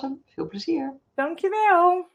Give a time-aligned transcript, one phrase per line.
[0.00, 1.00] Veel plezier.
[1.14, 2.06] Dankjewel.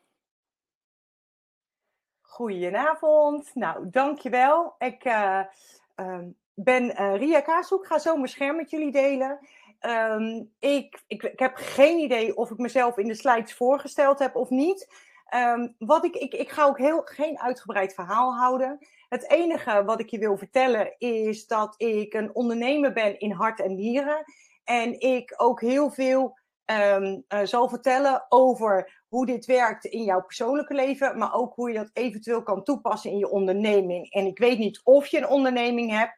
[2.21, 3.55] Goedenavond.
[3.55, 4.75] Nou, dankjewel.
[4.77, 5.41] Ik uh,
[5.95, 6.19] uh,
[6.53, 7.87] ben uh, Ria Kaashoek.
[7.87, 9.47] Ga zo mijn scherm met jullie delen.
[9.81, 14.35] Um, ik, ik, ik, heb geen idee of ik mezelf in de slides voorgesteld heb
[14.35, 14.87] of niet.
[15.35, 18.87] Um, wat ik, ik, ik ga ook heel, geen uitgebreid verhaal houden.
[19.09, 23.59] Het enige wat ik je wil vertellen is dat ik een ondernemer ben in hart
[23.59, 24.23] en nieren.
[24.63, 26.37] En ik ook heel veel
[26.71, 31.71] um, uh, zal vertellen over hoe dit werkt in jouw persoonlijke leven, maar ook hoe
[31.71, 34.11] je dat eventueel kan toepassen in je onderneming.
[34.11, 36.17] En ik weet niet of je een onderneming hebt,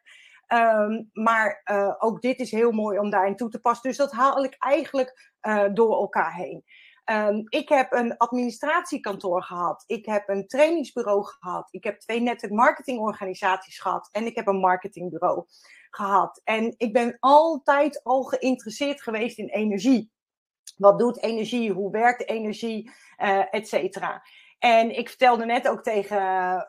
[0.52, 3.88] um, maar uh, ook dit is heel mooi om daarin toe te passen.
[3.88, 6.64] Dus dat haal ik eigenlijk uh, door elkaar heen.
[7.04, 9.84] Um, ik heb een administratiekantoor gehad.
[9.86, 11.68] Ik heb een trainingsbureau gehad.
[11.70, 14.08] Ik heb twee network marketingorganisaties gehad.
[14.12, 15.44] En ik heb een marketingbureau
[15.90, 16.40] gehad.
[16.44, 20.10] En ik ben altijd al geïnteresseerd geweest in energie.
[20.80, 21.72] Wat doet energie?
[21.72, 22.90] Hoe werkt energie?
[23.18, 24.22] Uh, et cetera.
[24.58, 26.18] En ik vertelde net ook tegen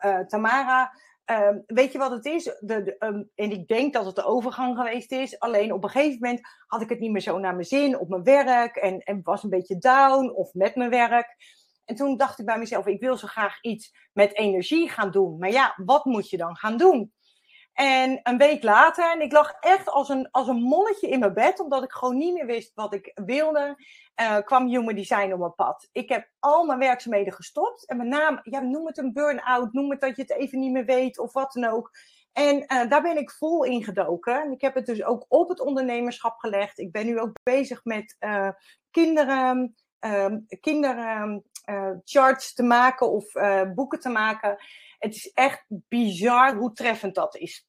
[0.00, 0.92] uh, Tamara.
[1.30, 2.56] Uh, weet je wat het is?
[2.60, 5.38] De, um, en ik denk dat het de overgang geweest is.
[5.38, 8.08] Alleen op een gegeven moment had ik het niet meer zo naar mijn zin op
[8.08, 8.76] mijn werk.
[8.76, 11.36] En, en was een beetje down of met mijn werk.
[11.84, 15.38] En toen dacht ik bij mezelf: ik wil zo graag iets met energie gaan doen.
[15.38, 17.12] Maar ja, wat moet je dan gaan doen?
[17.72, 21.34] En een week later, en ik lag echt als een, als een molletje in mijn
[21.34, 23.76] bed, omdat ik gewoon niet meer wist wat ik wilde,
[24.20, 25.88] uh, kwam Human Design op mijn pad.
[25.92, 27.86] Ik heb al mijn werkzaamheden gestopt.
[27.86, 30.72] En met name, ja, noem het een burn-out, noem het dat je het even niet
[30.72, 31.90] meer weet of wat dan ook.
[32.32, 34.42] En uh, daar ben ik vol in gedoken.
[34.42, 36.78] En ik heb het dus ook op het ondernemerschap gelegd.
[36.78, 38.48] Ik ben nu ook bezig met uh,
[38.90, 39.76] kinderen,
[40.60, 41.44] kinderen
[42.04, 43.32] charts te maken of
[43.74, 44.56] boeken te maken.
[45.02, 47.66] Het is echt bizar hoe treffend dat is.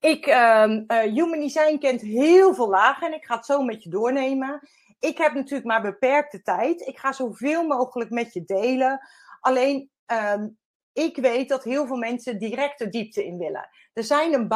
[0.00, 3.90] Ik, uh, Human Design kent heel veel lagen en ik ga het zo met je
[3.90, 4.68] doornemen.
[4.98, 6.80] Ik heb natuurlijk maar beperkte tijd.
[6.80, 9.00] Ik ga zoveel mogelijk met je delen.
[9.40, 10.58] Alleen, um,
[10.92, 13.68] ik weet dat heel veel mensen direct de diepte in willen.
[13.92, 14.48] Er zijn een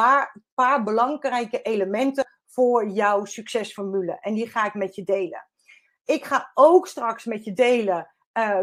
[0.53, 5.47] paar, belangrijke elementen voor jouw succesformule en die ga ik met je delen.
[6.05, 8.13] Ik ga ook straks met je delen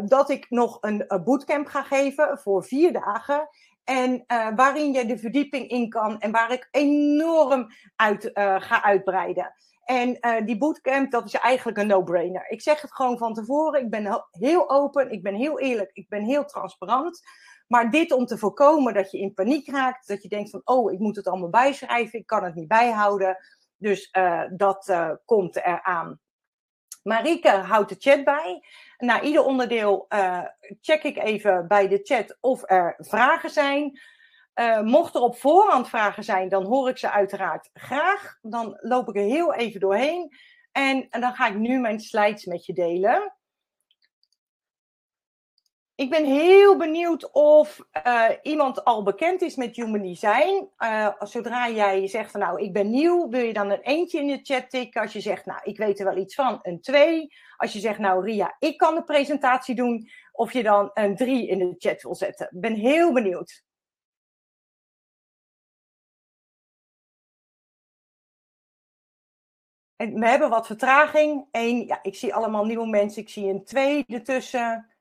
[0.04, 3.48] dat ik nog een, bootcamp ga geven voor vier dagen.
[3.84, 7.66] En uh, waarin je de verdieping in kan en waar ik enorm
[7.96, 9.54] uit uh, ga uitbreiden.
[9.84, 12.48] En die bootcamp, dat is eigenlijk een no-brainer.
[12.48, 13.80] Ik zeg het gewoon van tevoren.
[13.80, 17.20] Ik ben heel open, ik ben heel eerlijk, ik ben heel transparant.
[17.66, 20.08] Maar dit om te voorkomen dat je in paniek raakt.
[20.08, 22.18] Dat je denkt van, oh, ik moet het allemaal bijschrijven.
[22.18, 23.36] Ik kan het niet bijhouden.
[23.76, 24.10] Dus
[24.56, 24.94] dat
[25.24, 26.20] komt eraan.
[27.02, 28.62] Marike houdt de chat bij.
[28.98, 30.42] Na ieder onderdeel uh,
[30.80, 34.00] check ik even bij de chat of er vragen zijn.
[34.54, 38.38] Uh, mocht er op voorhand vragen zijn, dan hoor ik ze uiteraard graag.
[38.42, 40.36] Dan loop ik er heel even doorheen.
[40.72, 43.35] En, en dan ga ik nu mijn slides met je delen.
[45.96, 50.68] Ik ben heel benieuwd of uh, iemand al bekend is met Human Design.
[50.78, 54.26] Uh, zodra jij zegt van nou, ik ben nieuw, wil je dan een eentje in
[54.26, 55.00] de chat tikken.
[55.00, 57.34] Als je zegt nou, ik weet er wel iets van, een twee.
[57.56, 60.08] Als je zegt nou, Ria, ik kan de presentatie doen.
[60.32, 62.46] Of je dan een drie in de chat wil zetten.
[62.46, 63.64] Ik ben heel benieuwd.
[69.96, 71.48] En we hebben wat vertraging.
[71.50, 73.22] Eén, ja, ik zie allemaal nieuwe mensen.
[73.22, 74.95] Ik zie een twee ertussen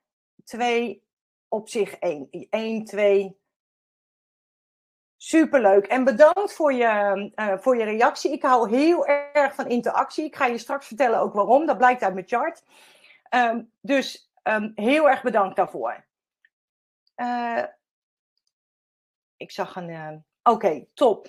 [0.46, 1.04] twee,
[1.48, 2.28] op zich één.
[2.50, 3.38] Eén, twee.
[5.16, 5.86] Superleuk.
[5.86, 8.32] En bedankt voor je, uh, voor je reactie.
[8.32, 10.24] Ik hou heel erg van interactie.
[10.24, 11.66] Ik ga je straks vertellen ook waarom.
[11.66, 12.62] Dat blijkt uit mijn chart.
[13.30, 16.04] Um, dus um, heel erg bedankt daarvoor.
[17.16, 17.62] Uh,
[19.36, 19.88] ik zag een.
[19.88, 20.12] Uh,
[20.42, 21.28] Oké, top.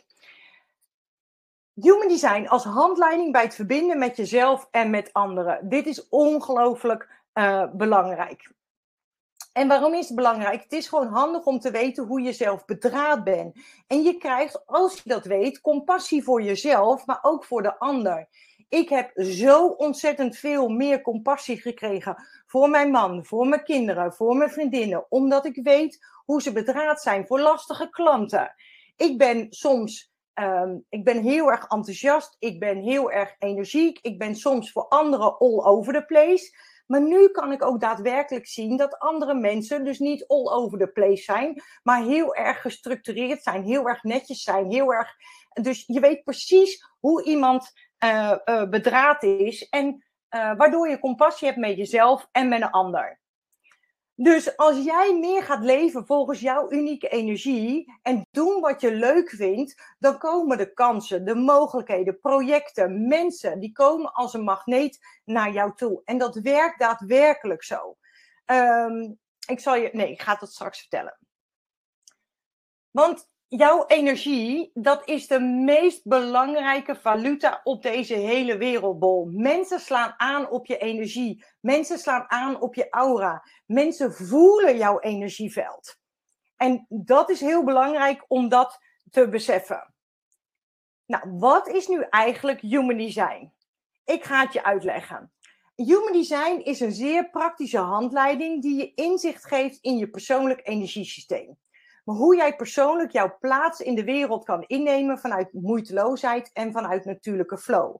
[1.73, 5.69] Human Design als handleiding bij het verbinden met jezelf en met anderen.
[5.69, 7.09] Dit is ongelooflijk
[7.73, 8.51] belangrijk.
[9.57, 10.63] En waarom is het belangrijk?
[10.63, 13.56] Het is gewoon handig om te weten hoe je zelf bedraad bent.
[13.88, 18.28] En je krijgt, als je dat weet, compassie voor jezelf, maar ook voor de ander.
[18.69, 24.36] Ik heb zo ontzettend veel meer compassie gekregen voor mijn man, voor mijn kinderen, voor
[24.36, 28.54] mijn vriendinnen, omdat ik weet hoe ze bedraad zijn voor lastige klanten.
[28.95, 34.18] Ik ben soms, um, ik ben heel erg enthousiast, ik ben heel erg energiek, ik
[34.18, 36.75] ben soms voor anderen all over the place.
[36.88, 40.88] Maar nu kan ik ook daadwerkelijk zien dat andere mensen dus niet all over the
[40.88, 45.16] place zijn, maar heel erg gestructureerd zijn, heel erg netjes zijn, heel erg.
[45.62, 47.72] Dus je weet precies hoe iemand
[48.04, 48.38] uh,
[48.69, 49.86] bedraad is en
[50.36, 53.19] uh, waardoor je compassie hebt met jezelf en met een ander.
[54.19, 59.30] Dus als jij meer gaat leven volgens jouw unieke energie en doen wat je leuk
[59.30, 65.52] vindt, dan komen de kansen, de mogelijkheden, projecten, mensen, die komen als een magneet naar
[65.52, 66.02] jou toe.
[66.06, 67.98] En dat werkt daadwerkelijk zo.
[68.46, 69.14] Ehm,
[69.48, 71.18] ik zal je, nee, ik ga het straks vertellen.
[72.92, 79.29] Want jouw energie, dat is de meest belangrijke valuta op deze hele wereldbol.
[79.33, 81.45] Mensen slaan aan op je energie.
[81.61, 83.44] Mensen slaan aan op je aura.
[83.65, 85.97] Mensen voelen jouw energieveld.
[86.55, 88.79] En dat is heel belangrijk om dat
[89.09, 89.94] te beseffen.
[91.05, 93.53] Nou, wat is nu eigenlijk human design?
[94.05, 95.31] Ik ga het je uitleggen.
[95.75, 101.57] Human design is een zeer praktische handleiding die je inzicht geeft in je persoonlijk energiesysteem
[102.07, 107.06] maar hoe jij persoonlijk jouw plaats in de wereld kan innemen vanuit moeiteloosheid en vanuit
[107.06, 107.95] natuurlijke flow.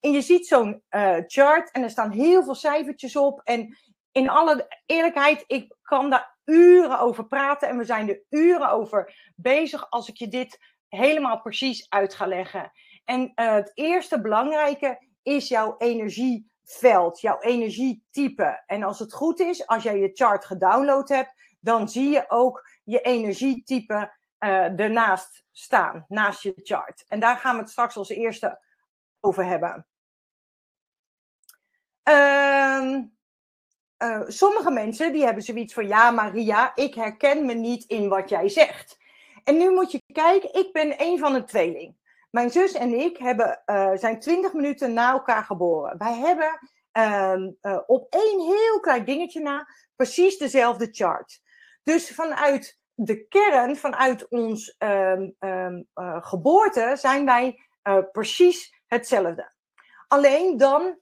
[0.00, 3.40] En je ziet zo'n uh, chart en er staan heel veel cijfertjes op.
[3.44, 3.76] En
[4.12, 9.32] in alle eerlijkheid, ik kan daar uren over praten en we zijn er uren over
[9.36, 10.58] bezig als ik je dit
[10.88, 12.72] helemaal precies uit ga leggen.
[13.04, 18.62] En uh, het eerste belangrijke is jouw energieveld, jouw energietype.
[18.66, 21.32] En als het goed is, als jij je chart gedownload hebt,
[21.64, 27.04] dan zie je ook je energietype uh, ernaast staan, naast je chart.
[27.08, 28.60] En daar gaan we het straks als eerste
[29.20, 29.86] over hebben.
[32.08, 32.98] Uh,
[33.98, 38.28] uh, sommige mensen die hebben zoiets van, ja Maria, ik herken me niet in wat
[38.28, 38.98] jij zegt.
[39.44, 41.96] En nu moet je kijken, ik ben een van de tweeling.
[42.30, 45.98] Mijn zus en ik hebben, uh, zijn 20 minuten na elkaar geboren.
[45.98, 46.58] Wij hebben
[46.92, 47.50] ehm,
[47.86, 51.42] op één heel klein dingetje na precies dezelfde chart.
[51.84, 59.52] Dus vanuit de kern, vanuit ons um, um, uh, geboorte, zijn wij uh, precies hetzelfde.
[60.08, 60.98] Alleen dan,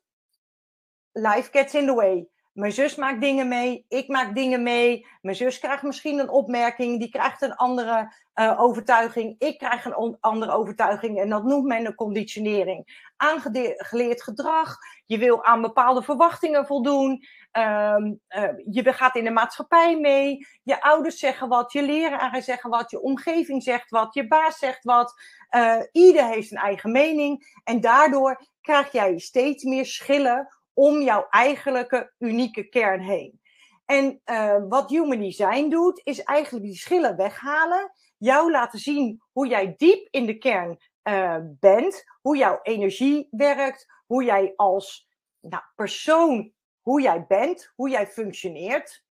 [1.12, 2.29] life gets in the way.
[2.52, 5.06] Mijn zus maakt dingen mee, ik maak dingen mee.
[5.20, 9.34] Mijn zus krijgt misschien een opmerking, die krijgt een andere uh, overtuiging.
[9.38, 13.10] Ik krijg een andere overtuiging en dat noemt men een conditionering.
[13.16, 14.76] Aangeleerd gedrag,
[15.06, 17.25] je wil aan bepaalde verwachtingen voldoen.
[17.52, 20.46] Um, uh, je gaat in de maatschappij mee.
[20.62, 24.84] Je ouders zeggen wat, je leraren zeggen wat, je omgeving zegt wat, je baas zegt
[24.84, 25.14] wat.
[25.50, 27.60] Uh, ieder heeft een eigen mening.
[27.64, 33.40] En daardoor krijg jij steeds meer schillen om jouw eigenlijke unieke kern heen.
[33.84, 37.92] En uh, wat Human Design doet, is eigenlijk die schillen weghalen.
[38.19, 42.04] Jou laten zien hoe jij diep in de kern uh, bent.
[42.20, 43.86] Hoe jouw energie werkt.
[44.06, 45.08] Hoe jij als
[45.40, 47.72] nou, persoon, hoe jij bent.
[47.75, 49.04] Hoe jij functioneert.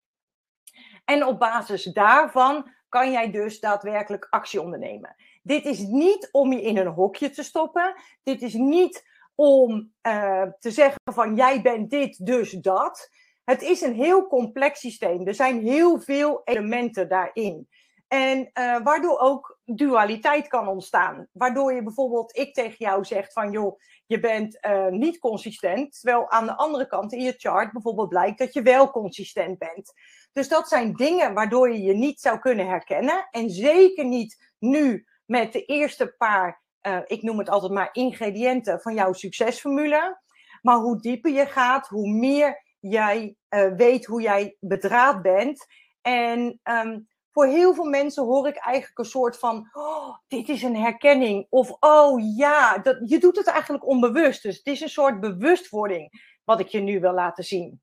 [1.04, 5.16] En op basis daarvan kan jij dus daadwerkelijk actie ondernemen.
[5.42, 7.94] Dit is niet om je in een hokje te stoppen.
[8.22, 9.09] Dit is niet
[9.40, 13.10] om uh, te zeggen van jij bent dit, dus dat.
[13.44, 15.26] Het is een heel complex systeem.
[15.26, 17.68] Er zijn heel veel elementen daarin.
[18.08, 21.28] En uh, waardoor ook dualiteit kan ontstaan.
[21.32, 26.00] Waardoor je bijvoorbeeld, ik tegen jou zeg van joh, je bent uh, niet consistent.
[26.00, 29.92] Terwijl aan de andere kant in je chart bijvoorbeeld blijkt dat je wel consistent bent.
[30.32, 33.28] Dus dat zijn dingen waardoor je je niet zou kunnen herkennen.
[33.30, 38.80] En zeker niet nu met de eerste paar uh, ik noem het altijd maar ingrediënten
[38.80, 40.20] van jouw succesformule.
[40.62, 45.66] Maar hoe dieper je gaat, hoe meer jij uh, weet hoe jij bedraad bent.
[46.02, 50.62] En um, voor heel veel mensen hoor ik eigenlijk een soort van: oh, dit is
[50.62, 51.46] een herkenning.
[51.48, 54.42] Of oh ja, dat, je doet het eigenlijk onbewust.
[54.42, 57.80] Dus het is een soort bewustwording wat ik je nu wil laten zien.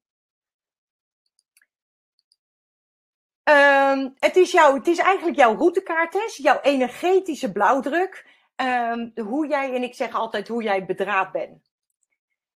[3.49, 9.75] Um, het, is jouw, het is eigenlijk jouw routekaart, jouw energetische blauwdruk um, hoe jij,
[9.75, 11.71] en ik zeg altijd hoe jij bedraad bent.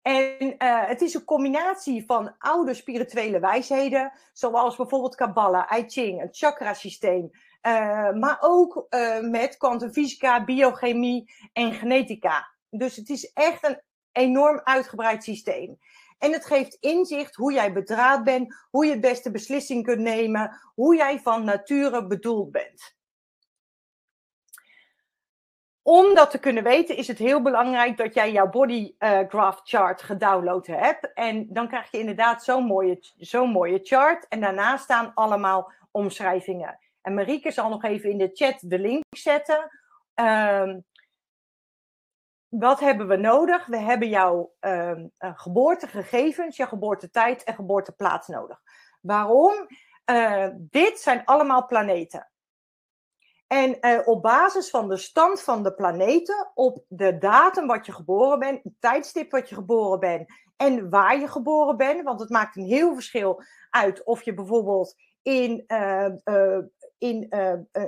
[0.02, 6.22] En uh, het is een combinatie van oude spirituele wijsheden, zoals bijvoorbeeld Kabbalah, I Ching,
[6.22, 7.30] het chakrasysteem,
[7.68, 12.50] uh, maar ook uh, met kwantumfysica, biochemie en genetica.
[12.70, 15.78] Dus het is echt een enorm uitgebreid systeem.
[16.18, 20.60] En het geeft inzicht hoe jij bedraad bent, hoe je het beste beslissing kunt nemen,
[20.76, 22.98] hoe jij van nature bedoeld bent
[25.90, 29.62] om dat te kunnen weten is het heel belangrijk dat jij jouw body uh, graph
[29.64, 31.14] chart gedownload hebt.
[31.14, 34.28] En dan krijg je inderdaad zo'n mooie, zo'n mooie chart.
[34.28, 36.80] En daarna staan allemaal omschrijvingen.
[37.02, 39.70] En Marieke zal nog even in de chat de link zetten.
[40.16, 40.84] Um,
[42.48, 43.66] wat hebben we nodig?
[43.66, 48.62] We hebben jouw um, geboortegegevens, jouw geboortetijd en geboorteplaats nodig.
[49.02, 49.68] Waarom?
[50.06, 52.29] Uh, dit zijn allemaal planeten.
[53.50, 57.92] En uh, op basis van de stand van de planeten, op de datum wat je
[57.92, 60.28] geboren bent, het tijdstip wat je geboren bent
[60.58, 64.96] en waar je geboren bent, want het maakt een heel verschil uit of je bijvoorbeeld
[65.22, 66.58] in, uh, uh,
[66.98, 67.28] in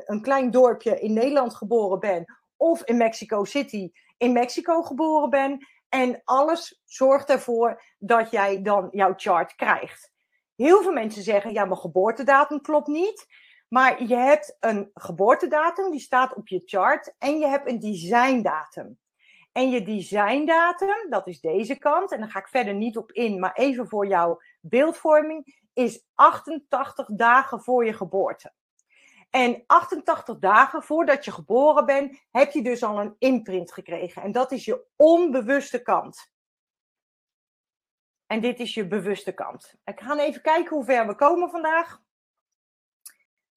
[0.05, 3.91] een klein dorpje in Nederland geboren bent of in Mexico City
[4.21, 5.65] in Mexico geboren bent.
[5.89, 10.11] En alles zorgt ervoor dat jij dan jouw chart krijgt.
[10.55, 13.25] Heel veel mensen zeggen, ja, mijn geboortedatum klopt niet.
[13.73, 17.15] Maar je hebt een geboortedatum, die staat op je chart.
[17.17, 18.99] En je hebt een designdatum.
[19.51, 22.11] En je designdatum, dat is deze kant.
[22.11, 25.63] En daar ga ik verder niet op in, maar even voor jouw beeldvorming.
[25.73, 28.53] Is 88 dagen voor je geboorte.
[29.29, 34.21] En 88 dagen voordat je geboren bent, heb je dus al een imprint gekregen.
[34.21, 36.31] En dat is je onbewuste kant.
[38.25, 39.75] En dit is je bewuste kant.
[39.85, 42.00] Ik ga even kijken hoe ver we komen vandaag.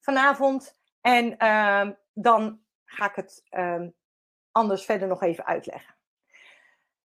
[0.05, 0.77] Vanavond.
[1.01, 3.83] En uh, dan ga ik het uh,
[4.51, 5.95] anders verder nog even uitleggen.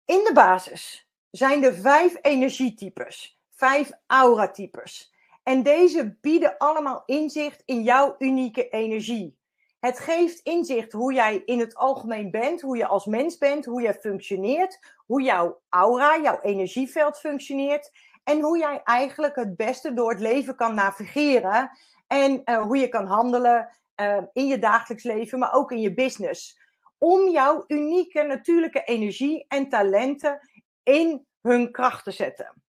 [0.05, 5.13] In de basis zijn er vijf energietypes, vijf auratypes.
[5.43, 9.37] En deze bieden allemaal inzicht in jouw unieke energie.
[9.79, 13.81] Het geeft inzicht hoe jij in het algemeen bent, hoe je als mens bent, hoe
[13.81, 17.91] je functioneert, hoe jouw aura, jouw energieveld functioneert
[18.23, 21.71] en hoe jij eigenlijk het beste door het leven kan navigeren
[22.07, 23.69] en uh, hoe je kan handelen
[24.01, 26.59] uh, in je dagelijks leven, maar ook in je business.
[26.97, 30.39] Om jouw unieke natuurlijke energie en talenten
[30.83, 32.63] in hun kracht te zetten.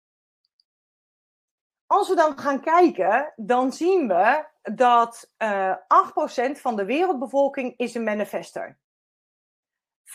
[1.85, 5.77] Als we dan gaan kijken, dan zien we dat uh, eh,
[6.47, 8.77] 8% van de wereldbevolking is een manifester.
[10.03, 10.11] 35%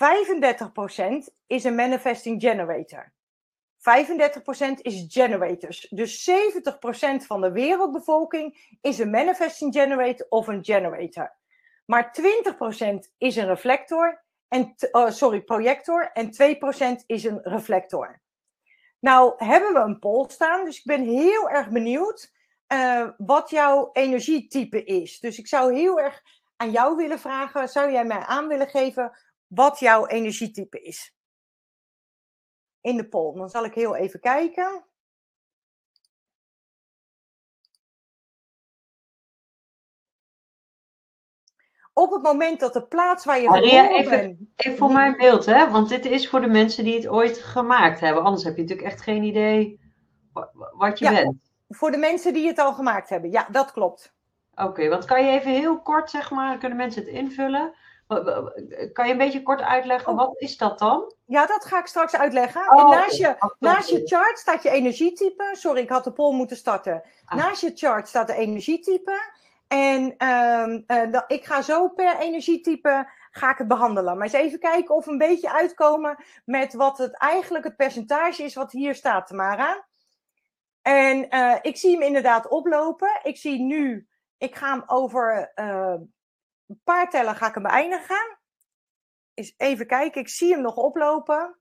[1.47, 3.13] is een manifesting generator.
[3.81, 5.87] 35% is generators.
[5.91, 11.37] Dus 70% van de wereldbevolking is een manifesting generator of een generator.
[11.85, 16.31] Maar 20% is een reflector en uh, sorry, projector en
[17.03, 18.21] 2% is een reflector.
[18.99, 22.33] Nou hebben we een poll staan, dus ik ben heel erg benieuwd
[22.73, 25.21] uh, wat jouw energietype is.
[25.21, 26.23] Dus ik zou heel erg
[26.57, 31.15] aan jou willen vragen, zou jij mij aan willen geven wat jouw energietype is?
[32.81, 33.37] In de poll.
[33.37, 34.85] Dan zal ik heel even kijken.
[42.01, 44.39] op het moment dat de plaats waar je Maria, even, bent...
[44.57, 45.71] Even voor mijn beeld, hè?
[45.71, 48.23] want dit is voor de mensen die het ooit gemaakt hebben.
[48.23, 49.81] Anders heb je natuurlijk echt geen idee
[50.73, 51.37] wat je ja, bent.
[51.69, 54.15] Voor de mensen die het al gemaakt hebben, ja, dat klopt.
[54.55, 57.75] Oké, want kan je even heel kort, zeg maar, kunnen mensen het invullen?
[58.93, 60.19] Kan je een beetje kort uitleggen, oh.
[60.19, 61.15] wat is dat dan?
[61.25, 62.73] Ja, dat ga ik straks uitleggen.
[62.73, 65.49] Oh, en naast, je, naast je chart staat je energietype.
[65.53, 67.03] Sorry, ik had de poll moeten starten.
[67.25, 67.39] Ah.
[67.39, 69.39] Naast je chart staat de energietype.
[69.69, 74.15] En uh, ik ga zo per energietype ga ik het behandelen.
[74.15, 78.43] Maar eens even kijken of we een beetje uitkomen met wat het eigenlijk het percentage
[78.43, 79.87] is wat hier staat, Tamara.
[80.83, 83.21] En uh, ik zie hem inderdaad oplopen.
[83.23, 85.53] Ik zie nu, ik ga hem over
[86.71, 88.39] een paar tellen ga ik hem beëindigen.
[89.35, 91.59] Eens even kijken, ik zie hem nog oplopen.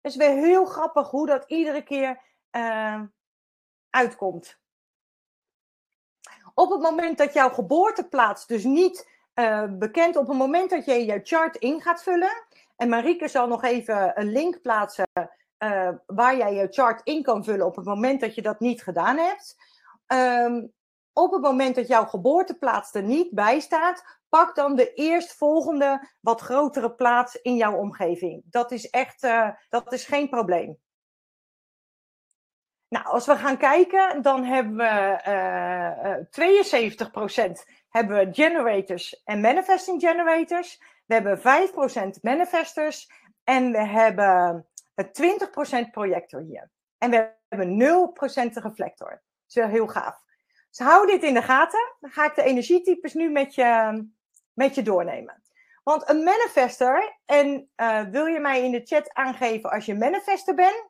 [0.00, 2.22] Het is weer heel grappig hoe dat iedere keer
[3.90, 4.58] uitkomt.
[6.54, 11.04] Op het moment dat jouw geboorteplaats dus niet uh, bekend, op het moment dat je
[11.04, 15.06] jouw chart in gaat vullen, en Marieke zal nog even een link plaatsen
[15.58, 18.82] uh, waar jij je chart in kan vullen op het moment dat je dat niet
[18.82, 19.56] gedaan hebt.
[20.06, 20.72] Um,
[21.14, 26.40] op het moment dat jouw geboorteplaats er niet bij staat, pak dan de eerstvolgende wat
[26.40, 28.42] grotere plaats in jouw omgeving.
[28.44, 30.78] Dat is echt, uh, dat is geen probleem.
[32.88, 36.16] Nou, als we gaan kijken, dan hebben we uh,
[37.48, 37.52] 72%
[37.88, 40.82] hebben we generators en manifesting generators.
[41.06, 41.42] We hebben 5%
[42.20, 43.10] manifestors
[43.44, 44.66] en we hebben
[45.02, 45.04] 20%
[45.90, 46.70] projector hier.
[46.98, 47.82] En we hebben
[48.50, 49.10] 0% reflector.
[49.10, 50.23] Dat is wel heel gaaf.
[50.76, 51.94] Dus hou dit in de gaten.
[52.00, 54.02] Dan ga ik de energietypes nu met je,
[54.52, 55.42] met je doornemen.
[55.84, 60.54] Want een manifester, en uh, wil je mij in de chat aangeven als je manifester
[60.54, 60.88] bent?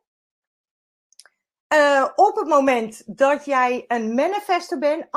[1.75, 5.09] Uh, op het moment dat jij een manifester bent, 8%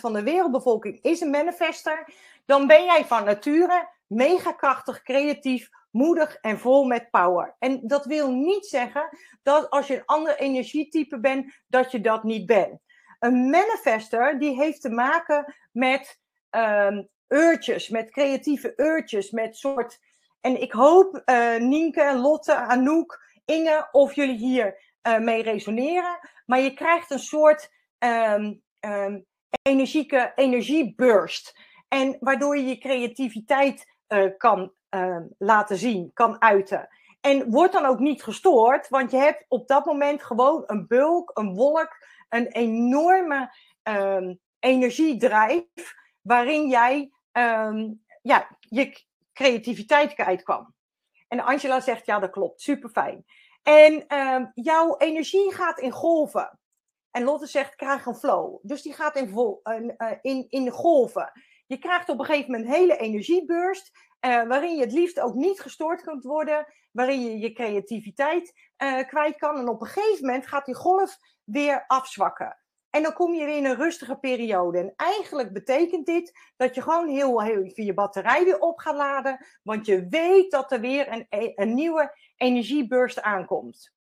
[0.00, 6.36] van de wereldbevolking is een manifester, dan ben jij van nature mega krachtig, creatief, moedig
[6.36, 7.56] en vol met power.
[7.58, 12.24] En dat wil niet zeggen dat als je een ander energietype bent, dat je dat
[12.24, 12.82] niet bent.
[13.24, 20.00] Een manifester die heeft te maken met um, urges, met creatieve urges, met soort.
[20.40, 26.18] En ik hoop uh, Nienke, Lotte, Anouk, Inge, of jullie hier uh, mee resoneren.
[26.46, 29.26] Maar je krijgt een soort um, um,
[29.62, 31.58] energieke energieburst.
[31.88, 34.72] En waardoor je je creativiteit uh, kan
[35.38, 36.88] laten zien, kan uiten.
[37.20, 41.30] En wordt dan ook niet gestoord, want je hebt op dat moment gewoon een bulk,
[41.34, 41.96] een wolk,
[42.28, 45.64] een enorme um, energiedrijf
[46.20, 49.02] waarin jij um, ja, je
[49.32, 50.74] creativiteit kwijt kan.
[51.28, 53.24] En Angela zegt, ja dat klopt, super fijn.
[53.62, 56.58] En um, jouw energie gaat in golven.
[57.10, 58.58] En Lotte zegt, krijg een flow.
[58.62, 61.32] Dus die gaat in, vol, uh, in, in golven.
[61.66, 63.90] Je krijgt op een gegeven moment een hele energieburst,
[64.26, 69.06] uh, waarin je het liefst ook niet gestoord kunt worden, waarin je je creativiteit uh,
[69.06, 69.58] kwijt kan.
[69.58, 72.58] En op een gegeven moment gaat die golf weer afzwakken.
[72.90, 74.78] En dan kom je weer in een rustige periode.
[74.78, 79.46] En eigenlijk betekent dit dat je gewoon heel, even je batterij weer op gaat laden,
[79.62, 83.92] want je weet dat er weer een, e-, een nieuwe energieburst aankomt.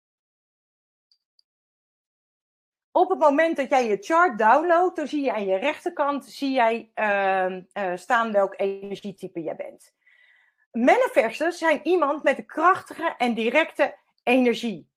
[2.90, 6.52] Op het moment dat jij je chart downloadt, dan zie je aan je rechterkant zie
[6.52, 9.94] jij, uh, uh, staan welk energietype jij bent.
[10.72, 14.91] Manifestors zijn iemand met een krachtige en directe energie.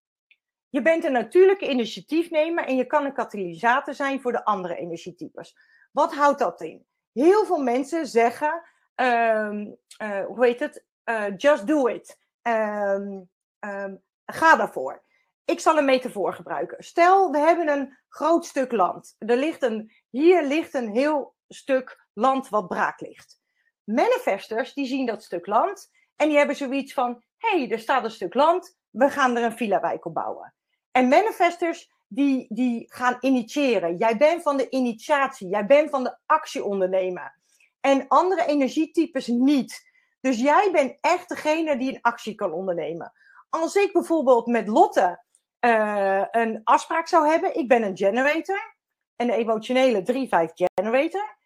[0.75, 5.57] Je bent een natuurlijke initiatiefnemer en je kan een katalysator zijn voor de andere energietypes.
[5.91, 6.85] Wat houdt dat in?
[7.13, 8.63] Heel veel mensen zeggen,
[8.95, 10.85] um, uh, hoe heet het?
[11.05, 12.19] Uh, just do it.
[12.41, 13.29] Um,
[13.59, 15.03] um, ga daarvoor.
[15.45, 16.83] Ik zal een metafoor gebruiken.
[16.83, 19.15] Stel, we hebben een groot stuk land.
[19.17, 23.39] Er ligt een, hier ligt een heel stuk land wat braak ligt.
[23.83, 28.03] Manifestors die zien dat stuk land en die hebben zoiets van: hé, hey, er staat
[28.03, 30.53] een stuk land, we gaan er een villa-wijk op bouwen.
[30.95, 33.97] En manifestors die, die gaan initiëren.
[33.97, 37.33] Jij bent van de initiatie, jij bent van de actie ondernemen.
[37.79, 39.91] En andere energietypes niet.
[40.21, 43.11] Dus jij bent echt degene die een actie kan ondernemen.
[43.49, 45.23] Als ik bijvoorbeeld met Lotte
[45.59, 48.75] uh, een afspraak zou hebben, ik ben een generator,
[49.15, 51.37] een emotionele 3-5 generator.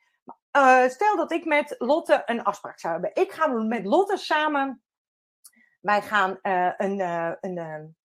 [0.57, 3.23] Uh, stel dat ik met Lotte een afspraak zou hebben.
[3.23, 4.83] Ik ga met Lotte samen,
[5.81, 6.99] wij gaan uh, een,
[7.39, 7.97] een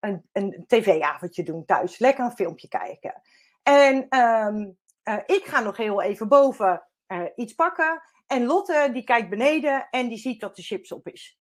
[0.00, 1.98] een, een tv-avondje doen thuis.
[1.98, 3.22] Lekker een filmpje kijken.
[3.62, 8.02] En um, uh, ik ga nog heel even boven uh, iets pakken.
[8.26, 11.38] En Lotte die kijkt beneden en die ziet dat de chips op is.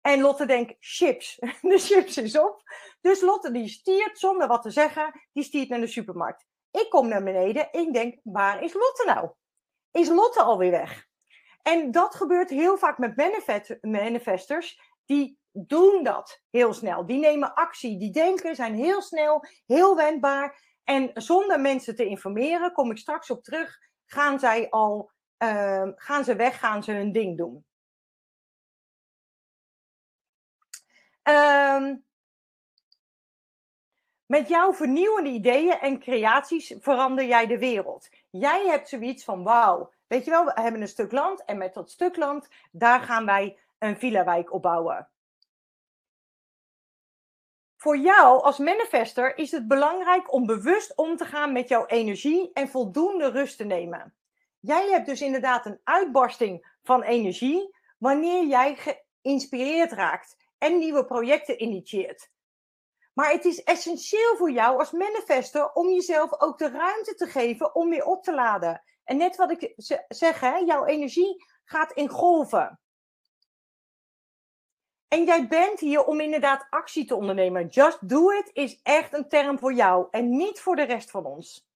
[0.00, 2.62] En Lotte denkt, chips, de chips is op.
[3.00, 6.46] Dus Lotte die stiert zonder wat te zeggen, die stiert naar de supermarkt.
[6.70, 9.30] Ik kom naar beneden en ik denk, waar is Lotte nou?
[9.90, 11.06] Is Lotte alweer weg?
[11.62, 13.16] En dat gebeurt heel vaak met
[13.80, 17.06] manifestors die doen dat heel snel.
[17.06, 20.76] Die nemen actie, die denken, zijn heel snel, heel wendbaar.
[20.84, 26.24] En zonder mensen te informeren, kom ik straks op terug, gaan zij al, uh, gaan
[26.24, 27.66] ze weg, gaan ze hun ding doen.
[31.22, 32.06] Um,
[34.26, 38.08] met jouw vernieuwende ideeën en creaties verander jij de wereld.
[38.30, 41.74] Jij hebt zoiets van, wauw, weet je wel, we hebben een stuk land en met
[41.74, 45.08] dat stuk land, daar gaan wij een villa-wijk opbouwen.
[47.80, 52.50] Voor jou als manifester is het belangrijk om bewust om te gaan met jouw energie
[52.52, 54.14] en voldoende rust te nemen.
[54.60, 61.62] Jij hebt dus inderdaad een uitbarsting van energie wanneer jij geïnspireerd raakt en nieuwe projecten
[61.62, 62.30] initieert.
[63.12, 67.74] Maar het is essentieel voor jou als manifester om jezelf ook de ruimte te geven
[67.74, 68.82] om weer op te laden.
[69.04, 69.72] En net wat ik
[70.08, 72.80] zeg, hè, jouw energie gaat in golven.
[75.08, 77.66] En jij bent hier om inderdaad actie te ondernemen.
[77.66, 81.24] Just do it is echt een term voor jou en niet voor de rest van
[81.24, 81.66] ons.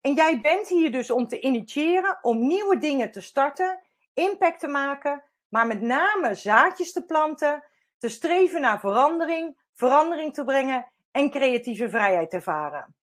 [0.00, 3.82] En jij bent hier dus om te initiëren, om nieuwe dingen te starten,
[4.14, 7.64] impact te maken, maar met name zaadjes te planten,
[7.98, 12.94] te streven naar verandering, verandering te brengen en creatieve vrijheid te ervaren.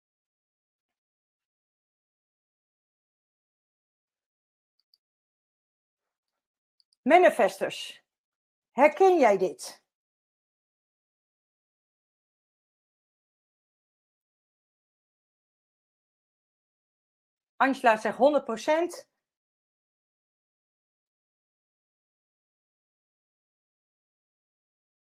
[7.02, 8.04] Manifestors.
[8.72, 9.84] Herken jij dit?
[17.56, 19.10] Angela zegt 100%.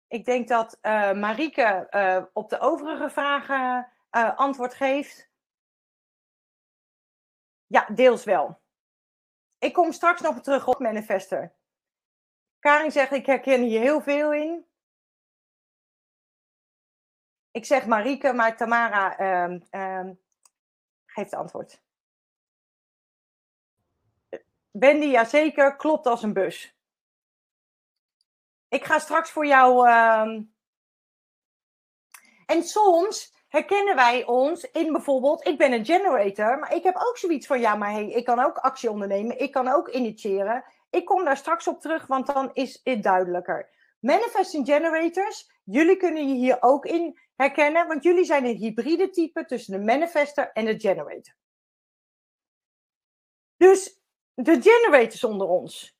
[0.08, 5.30] Ik denk dat uh, op de overige vragen uh, antwoord geeft.
[7.66, 8.60] Ja, deels wel.
[9.58, 11.55] Ik kom straks nog terug op Manifester.
[12.66, 14.66] Karin zegt, ik herken hier heel veel in.
[17.50, 20.20] Ik zeg Marieke, maar Tamara um, um,
[21.06, 21.82] geeft antwoord.
[24.70, 26.76] Wendy, jazeker, klopt als een bus.
[28.68, 29.90] Ik ga straks voor jou.
[29.90, 30.54] Um...
[32.46, 37.16] En soms herkennen wij ons in bijvoorbeeld, ik ben een generator, maar ik heb ook
[37.18, 40.64] zoiets van, ja, maar hey, ik kan ook actie ondernemen, ik kan ook initiëren.
[40.96, 43.70] Ik kom daar straks op terug, want dan is het duidelijker.
[44.00, 49.44] Manifesting generators, jullie kunnen je hier ook in herkennen, want jullie zijn een hybride type
[49.44, 51.34] tussen de manifester en de generator.
[53.56, 54.00] Dus
[54.34, 55.95] de generators onder ons.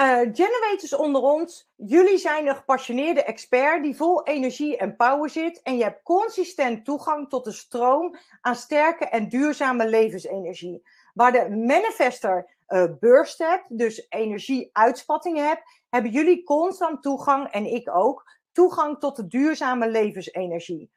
[0.00, 5.62] Uh, generators onder ons, jullie zijn een gepassioneerde expert die vol energie en power zit.
[5.62, 10.82] En je hebt consistent toegang tot de stroom aan sterke en duurzame levensenergie.
[11.14, 17.94] Waar de manifester uh, burst hebt, dus energie-uitspattingen hebt, hebben jullie constant toegang, en ik
[17.94, 20.90] ook, toegang tot de duurzame levensenergie.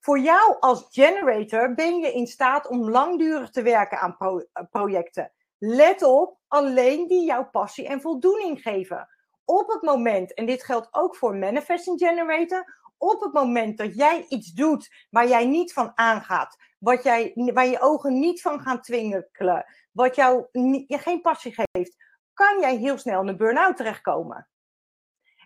[0.00, 5.32] Voor jou als generator ben je in staat om langdurig te werken aan pro projecten.
[5.58, 9.08] Let op, alleen die jouw passie en voldoening geven.
[9.44, 14.26] Op het moment, en dit geldt ook voor Manifesting Generator, op het moment dat jij
[14.28, 18.80] iets doet waar jij niet van aangaat, wat jij, waar je ogen niet van gaan
[18.80, 20.46] twinkelen, wat jou
[20.86, 21.96] je geen passie geeft,
[22.34, 24.48] kan jij heel snel in een burn-out terechtkomen.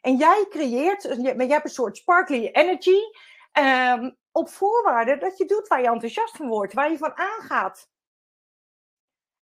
[0.01, 2.99] En jij creëert, jij hebt een soort sparkly energy,
[3.59, 7.91] um, op voorwaarde dat je doet waar je enthousiast van wordt, waar je van aangaat.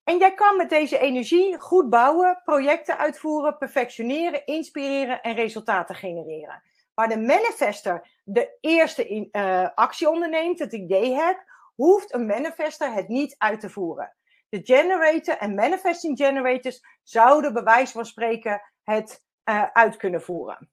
[0.09, 6.63] En jij kan met deze energie goed bouwen, projecten uitvoeren, perfectioneren, inspireren en resultaten genereren.
[6.93, 11.43] Waar de manifester de eerste uh, actie onderneemt, het idee hebt,
[11.75, 14.15] hoeft een manifester het niet uit te voeren.
[14.49, 20.69] De generator en manifesting generators zouden bij wijze van spreken het uh, uit kunnen voeren.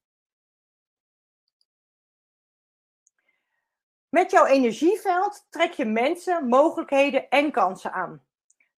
[4.08, 8.25] Met jouw energieveld trek je mensen, mogelijkheden en kansen aan.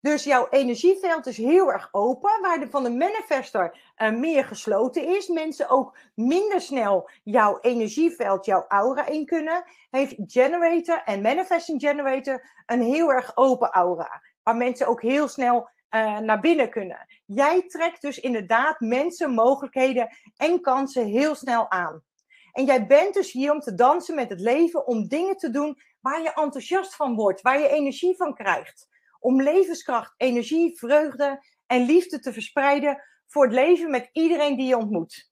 [0.07, 5.07] Dus jouw energieveld is heel erg open, waar de van de manifester uh, meer gesloten
[5.07, 5.27] is.
[5.27, 9.63] Mensen ook minder snel jouw energieveld, jouw aura in kunnen.
[9.89, 14.21] Heeft generator en manifesting generator een heel erg open aura.
[14.43, 17.07] Waar mensen ook heel snel uh, naar binnen kunnen.
[17.25, 22.03] Jij trekt dus inderdaad mensen, mogelijkheden en kansen heel snel aan.
[22.51, 25.81] En jij bent dus hier om te dansen met het leven, om dingen te doen
[25.99, 28.87] waar je enthousiast van wordt, waar je energie van krijgt
[29.19, 34.77] om levenskracht, energie, vreugde en liefde te verspreiden voor het leven met iedereen die je
[34.77, 35.31] ontmoet.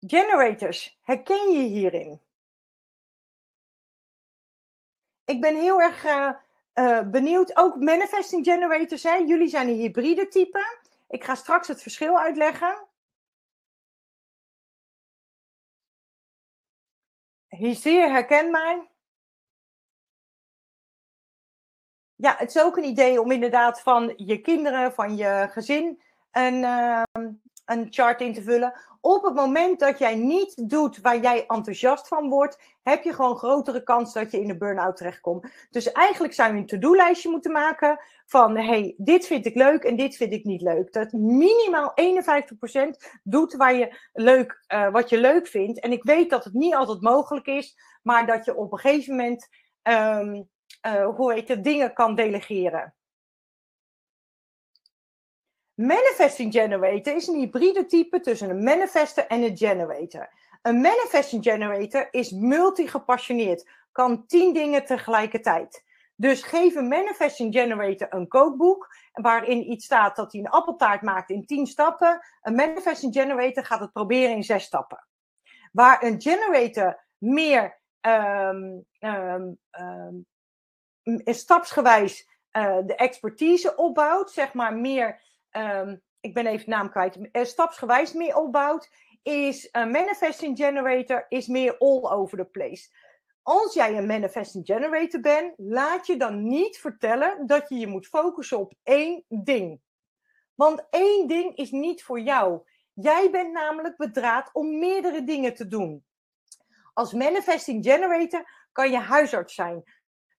[0.00, 2.22] Generators, herken je hierin?
[5.24, 6.30] Ik ben heel erg uh,
[6.74, 9.14] uh, benieuwd, ook manifesting generators, hè?
[9.14, 10.78] jullie zijn een hybride type.
[11.08, 12.88] Ik ga straks het verschil uitleggen.
[17.48, 18.86] Hier zeer herkenbaar.
[22.18, 26.02] Ja, het is ook een idee om inderdaad van je kinderen, van je gezin,
[26.32, 27.02] een, uh,
[27.64, 28.80] een chart in te vullen.
[29.00, 33.36] Op het moment dat jij niet doet waar jij enthousiast van wordt, heb je gewoon
[33.36, 35.50] grotere kans dat je in de burn-out terechtkomt.
[35.70, 39.96] Dus eigenlijk zou je een to-do-lijstje moeten maken van, hey, dit vind ik leuk en
[39.96, 40.92] dit vind ik niet leuk.
[40.92, 45.80] Dat minimaal 51% doet waar je leuk, uh, wat je leuk vindt.
[45.80, 49.16] En ik weet dat het niet altijd mogelijk is, maar dat je op een gegeven
[49.16, 49.48] moment
[49.82, 50.48] um,
[50.86, 52.94] uh, hoe heet het, dingen kan delegeren.
[55.74, 60.28] Manifesting generator is een hybride type tussen een manifester en een generator.
[60.62, 65.84] Een manifesting generator is multi-gepassioneerd, kan tien dingen tegelijkertijd.
[66.14, 71.30] Dus geef een manifesting generator een kookboek waarin iets staat dat hij een appeltaart maakt
[71.30, 72.20] in tien stappen.
[72.42, 75.06] Een manifesting generator gaat het proberen in zes stappen.
[75.72, 78.86] Waar een generator meer um,
[81.24, 87.16] stapsgewijs uh, de expertise opbouwt, zeg maar meer, um, ik ben even de naam kwijt,
[87.16, 88.90] uh, stapsgewijs meer opbouwt,
[89.22, 92.88] is een manifesting generator is meer all over the place.
[93.42, 98.06] Als jij een manifesting generator bent, laat je dan niet vertellen dat je je moet
[98.06, 99.80] focussen op één ding.
[100.54, 102.62] Want één ding is niet voor jou.
[102.92, 106.04] Jij bent namelijk bedraad om meerdere dingen te doen.
[106.94, 109.82] Als manifesting generator kan je huisarts zijn,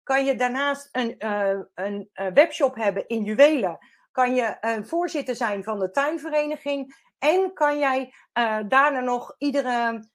[0.09, 3.77] kan je daarnaast een, uh, een uh, webshop hebben in juwelen.
[4.11, 6.95] Kan je uh, voorzitter zijn van de tuinvereniging.
[7.19, 8.13] En kan jij
[8.67, 10.07] daarna nog iedere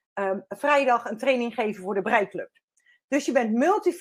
[0.48, 2.50] vrijdag een training geven voor de breiklub.
[3.08, 3.98] Dus je bent multi,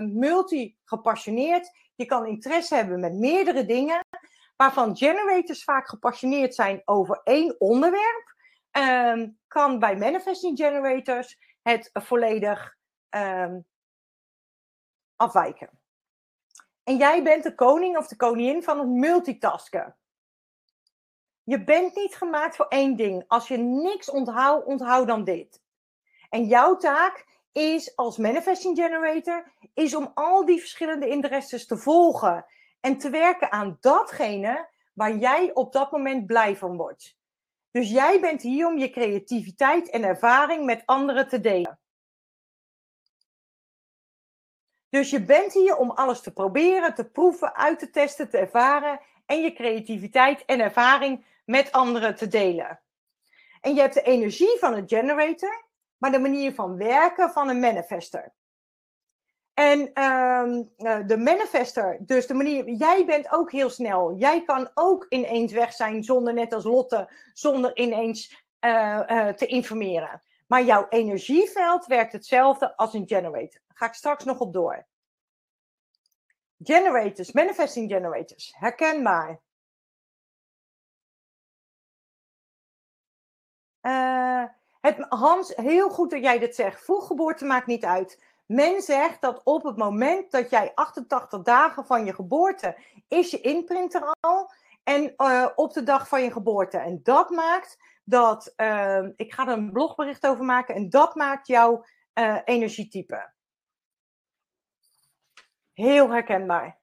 [0.00, 1.70] multi gepassioneerd.
[1.94, 4.00] Je kan interesse hebben met meerdere dingen.
[4.56, 8.34] Waarvan generators vaak gepassioneerd zijn over één onderwerp.
[8.70, 12.76] Ehm, kan bij manifesting generators het volledig
[13.10, 13.64] um,
[15.16, 15.70] afwijken.
[16.84, 19.96] En jij bent de koning of de koningin van het multitasken.
[21.42, 23.24] Je bent niet gemaakt voor één ding.
[23.28, 25.62] Als je niks onthoudt, onthoud dan dit.
[26.30, 32.46] En jouw taak is als manifesting generator, is om al die verschillende interesses te volgen
[32.80, 37.16] en te werken aan datgene waar jij op dat moment blij van wordt.
[37.70, 41.78] Dus jij bent hier om je creativiteit en ervaring met anderen te delen.
[44.94, 49.00] Dus je bent hier om alles te proberen, te proeven, uit te testen, te ervaren
[49.26, 52.80] en je creativiteit en ervaring met anderen te delen.
[53.60, 55.64] En je hebt de energie van een generator,
[55.98, 58.32] maar de manier van werken van een manifester.
[59.54, 64.14] En ehm, eh, de manifester, dus de manier, jij bent ook heel snel.
[64.16, 69.46] Jij kan ook ineens weg zijn zonder, net als Lotte, zonder ineens uh, uh, te
[69.46, 70.22] informeren.
[70.46, 73.60] Maar jouw energieveld werkt hetzelfde als een generator.
[73.66, 74.86] Daar ga ik straks nog op door.
[76.62, 79.40] Generators, manifesting generators, herkenbaar.
[83.82, 84.44] Uh,
[84.80, 86.84] het, Hans, heel goed dat jij dit zegt.
[86.84, 88.22] Vroeggeboorte maakt niet uit.
[88.46, 92.78] Men zegt dat op het moment dat jij 88 dagen van je geboorte
[93.08, 94.50] is je inprinter al.
[94.82, 96.78] En uh, op de dag van je geboorte.
[96.78, 100.74] En dat maakt dat, uh, ik ga er een blogbericht over maken.
[100.74, 103.32] En dat maakt jouw uh, energietype.
[105.72, 106.78] Heel herkenbaar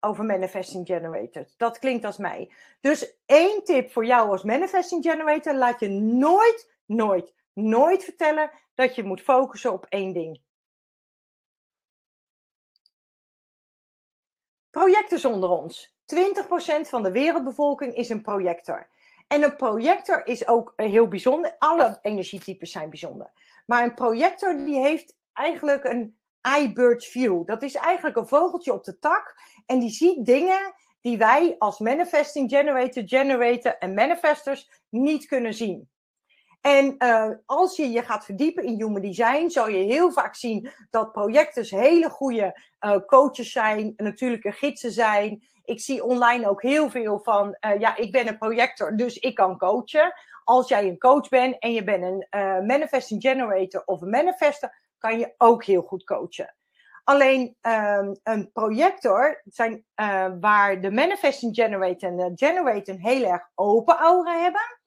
[0.00, 1.56] over manifesting generators.
[1.56, 2.52] Dat klinkt als mij.
[2.80, 8.94] Dus één tip voor jou als manifesting generator: laat je nooit, nooit, nooit vertellen dat
[8.94, 10.40] je moet focussen op één ding.
[14.70, 15.96] Projectors onder ons.
[16.06, 18.88] 20% van de wereldbevolking is een projector.
[19.32, 21.54] En een projector is ook heel bijzonder.
[21.58, 23.30] Alle energietypes zijn bijzonder.
[23.66, 26.16] Maar een projector die heeft eigenlijk een
[26.58, 27.46] iBird view.
[27.46, 29.34] Dat is eigenlijk een vogeltje op de tak.
[29.66, 35.90] En die ziet dingen die wij als manifesting generator, generator en manifestors niet kunnen zien.
[36.60, 40.70] En uh, als je je gaat verdiepen in human design, zal je heel vaak zien
[40.90, 45.42] dat projectors hele goede uh, coaches zijn, natuurlijke gidsen zijn.
[45.64, 49.34] Ik zie online ook heel veel van, uh, ja, ik ben een projector, dus ik
[49.34, 50.12] kan coachen.
[50.44, 55.18] Als jij een coach bent en je bent een manifesting generator of een manifester, kan
[55.18, 56.54] je ook heel goed coachen.
[57.04, 59.84] Alleen um, een projector, zijn,
[60.40, 64.80] waar de manifesting generator en de generator een heel erg open aura hebben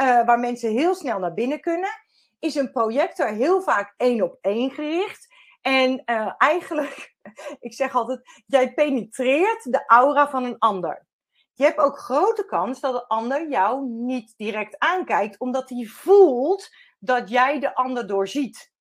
[0.00, 1.90] uh, waar mensen heel snel naar binnen kunnen,
[2.38, 5.34] is een projector heel vaak één op één gericht.
[5.60, 7.09] En uh, eigenlijk,
[7.60, 11.06] ik zeg altijd, jij penetreert de aura van een ander.
[11.54, 16.68] Je hebt ook grote kans dat de ander jou niet direct aankijkt, omdat hij voelt
[16.98, 18.72] dat jij de ander doorziet.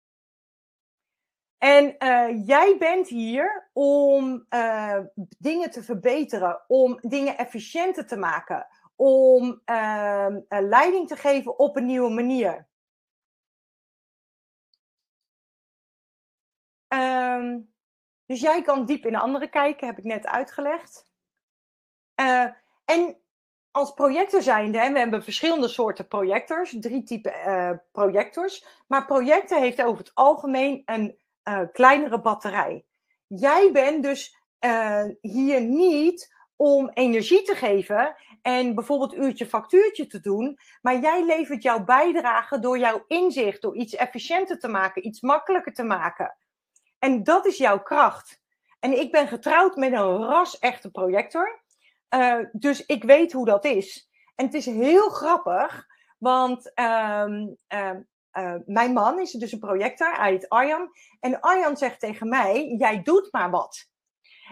[1.57, 4.99] En uh, jij bent hier om uh,
[5.37, 11.85] dingen te verbeteren, om dingen efficiënter te maken, om uh, leiding te geven op een
[11.85, 12.67] nieuwe manier.
[16.93, 17.73] Um,
[18.29, 21.07] dus jij kan diep in de anderen kijken, heb ik net uitgelegd.
[22.21, 22.45] Uh,
[22.85, 23.17] en
[23.71, 28.65] als projector zijnde, we hebben verschillende soorten projectors, drie typen uh, projectors.
[28.87, 32.85] Maar projector heeft over het algemeen een uh, kleinere batterij.
[33.27, 34.37] Jij bent dus
[35.21, 40.57] hier niet om energie te geven en bijvoorbeeld uurtje factuurtje te doen.
[40.81, 45.73] Maar jij levert jouw bijdrage door jouw inzicht, door iets efficiënter te maken, iets makkelijker
[45.73, 46.37] te maken.
[46.99, 48.41] En dat is jouw kracht.
[48.79, 51.61] En ik ben getrouwd met een ras-echte projector.
[52.09, 54.09] Uh, dus ik weet hoe dat is.
[54.35, 57.25] En het is heel grappig, want uh,
[57.73, 60.89] uh, mijn man is dus een projector, heet Arjan.
[61.19, 63.89] En Arjan zegt tegen mij, jij doet maar wat.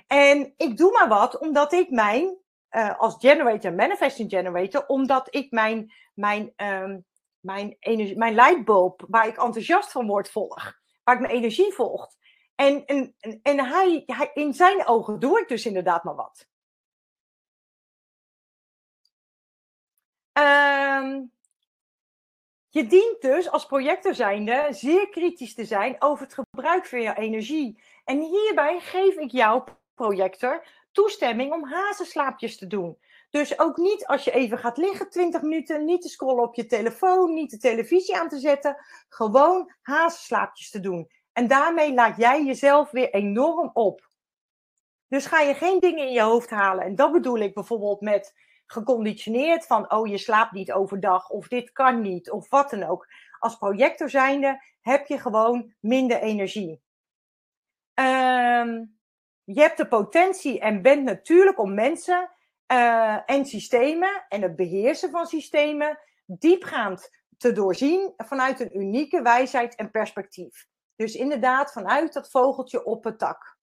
[0.07, 2.37] En ik doe maar wat, omdat ik mijn,
[2.71, 7.05] uh, als generator, manifesting generator, omdat ik mijn, mijn, um,
[7.39, 10.79] mijn, energie, mijn lightbulb, waar ik enthousiast van word, volg.
[11.03, 12.17] Waar ik mijn energie volgt.
[12.57, 16.47] En, en, en hij, hij, in zijn ogen doe ik dus inderdaad maar wat.
[20.33, 21.31] Um,
[22.69, 27.17] je dient dus als projector zijnde zeer kritisch te zijn over het gebruik van je
[27.17, 27.81] energie.
[28.03, 32.97] En hierbij geef ik jou projector toestemming om hazenslaapjes te doen.
[33.29, 36.65] Dus ook niet als je even gaat liggen 20 minuten, niet te scrollen op je
[36.65, 38.77] telefoon, niet de televisie aan te zetten,
[39.09, 41.09] gewoon hazenslaapjes te doen.
[41.37, 44.07] En daarmee laat jij jezelf weer enorm op.
[45.07, 46.85] Dus ga je geen dingen in je hoofd halen.
[46.85, 48.33] En dat bedoel ik bijvoorbeeld met
[48.65, 53.07] geconditioneerd van, oh je slaapt niet overdag of dit kan niet of wat dan ook.
[53.39, 56.81] Als projector zijnde heb je gewoon minder energie.
[57.93, 58.99] Um,
[59.43, 62.31] je hebt de potentie en bent natuurlijk om mensen
[62.71, 69.75] uh, en systemen en het beheersen van systemen diepgaand te doorzien vanuit een unieke wijsheid
[69.75, 70.67] en perspectief.
[70.97, 73.57] Dus inderdaad, vanuit dat vogeltje op het tak.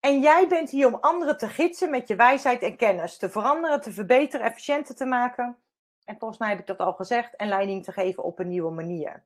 [0.00, 3.16] En jij bent hier om anderen te gidsen met je wijsheid en kennis.
[3.16, 5.58] Te veranderen, te verbeteren, efficiënter te maken.
[6.04, 7.36] En volgens mij heb ik dat al gezegd.
[7.36, 9.24] En leiding te geven op een nieuwe manier.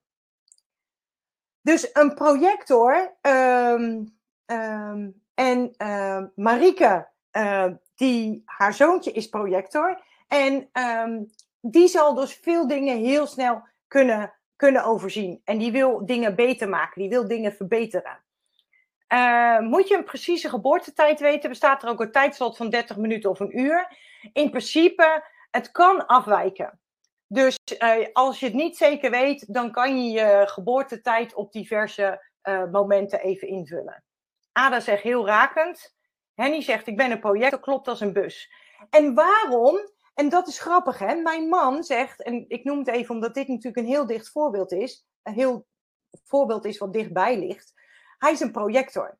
[1.61, 3.17] Dus een projector.
[3.21, 5.75] Um, um, en
[7.33, 10.03] uh, die, haar zoontje is projector.
[10.29, 10.71] En
[11.63, 15.41] die zal dus veel dingen heel snel kunnen, kunnen overzien.
[15.45, 17.01] En die wil dingen beter maken.
[17.01, 18.25] Die wil dingen verbeteren.
[19.09, 23.31] Uh, moet je een precieze geboortetijd weten, bestaat er ook een tijdslot van 30 minuten
[23.31, 23.97] of een uur.
[24.33, 26.81] In principe, het kan afwijken.
[27.27, 32.31] Dus uh, als je het niet zeker weet, dan kan je je geboortetijd op diverse
[32.43, 34.05] uh, momenten even invullen.
[34.53, 35.95] Ada zegt heel rakend.
[36.35, 38.53] Henny zegt, ik ben een project, dat klopt als een bus.
[38.91, 39.81] En waarom?
[40.15, 41.15] En dat is grappig, hè?
[41.15, 44.73] Mijn man zegt, en ik noem het even omdat dit natuurlijk een heel dicht voorbeeld
[44.73, 45.67] is, een heel
[46.25, 47.73] voorbeeld is wat dichtbij ligt.
[48.19, 49.19] Hij is een projector.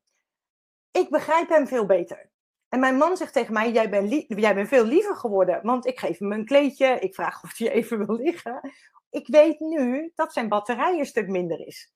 [0.91, 2.31] Ik begrijp hem veel beter.
[2.69, 5.59] En mijn man zegt tegen mij: jij bent, jij bent veel liever geworden.
[5.63, 6.99] Want ik geef hem een kleedje.
[6.99, 8.71] Ik vraag of hij even wil liggen.
[9.09, 11.93] Ik weet nu dat zijn batterij een stuk minder is.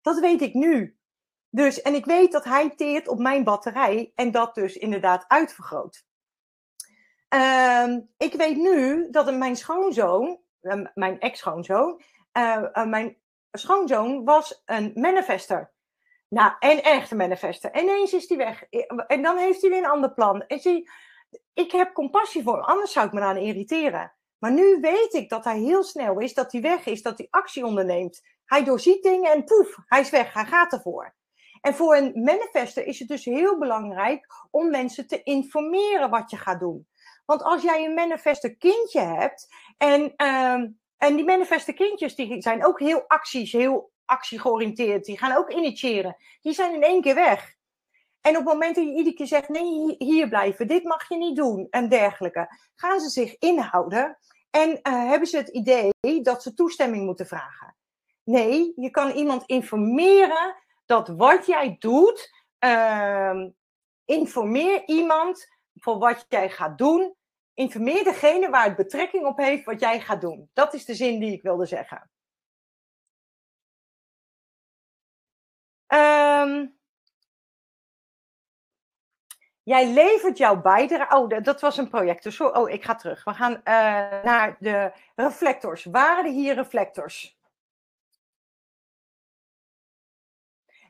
[0.00, 0.98] Dat weet ik nu.
[1.50, 6.04] Dus, en ik weet dat hij teert op mijn batterij en dat dus inderdaad uitvergroot.
[7.36, 12.00] Uh, ik weet nu dat mijn schoonzoon, uh, mijn ex-schoonzoon,
[12.32, 13.16] uh, mijn
[13.52, 15.72] schoonzoon was een manifester.
[16.28, 17.70] Nou, en echt een manifester.
[17.70, 18.62] En ineens is hij weg.
[19.06, 20.42] En dan heeft hij weer een ander plan.
[20.46, 20.90] En zie,
[21.54, 24.12] ik heb compassie voor hem, anders zou ik me aan irriteren.
[24.38, 27.26] Maar nu weet ik dat hij heel snel is, dat hij weg is, dat hij
[27.30, 28.22] actie onderneemt.
[28.44, 31.14] Hij doorziet dingen en poef, hij is weg, hij gaat ervoor.
[31.60, 36.36] En voor een manifester is het dus heel belangrijk om mensen te informeren wat je
[36.36, 36.86] gaat doen.
[37.26, 42.66] Want als jij een manifester kindje hebt en, uh, en die manifester kindjes die zijn
[42.66, 46.16] ook heel acties, heel actiegeoriënteerd, die gaan ook initiëren.
[46.40, 47.54] Die zijn in één keer weg.
[48.20, 51.16] En op het moment dat je iedere keer zegt: nee, hier blijven, dit mag je
[51.16, 54.18] niet doen en dergelijke, gaan ze zich inhouden
[54.50, 57.76] en uh, hebben ze het idee dat ze toestemming moeten vragen.
[58.24, 62.30] Nee, je kan iemand informeren dat wat jij doet,
[62.64, 63.44] uh,
[64.04, 67.14] informeer iemand voor wat jij gaat doen.
[67.54, 70.50] Informeer degene waar het betrekking op heeft wat jij gaat doen.
[70.52, 72.10] Dat is de zin die ik wilde zeggen.
[75.86, 76.78] Um,
[79.62, 81.16] jij levert jouw bijdrage.
[81.16, 82.22] Oh, dat was een project.
[82.22, 83.24] Dus oh, ik ga terug.
[83.24, 83.62] We gaan uh,
[84.22, 85.84] naar de reflectors.
[85.84, 87.38] Waren er hier reflectors?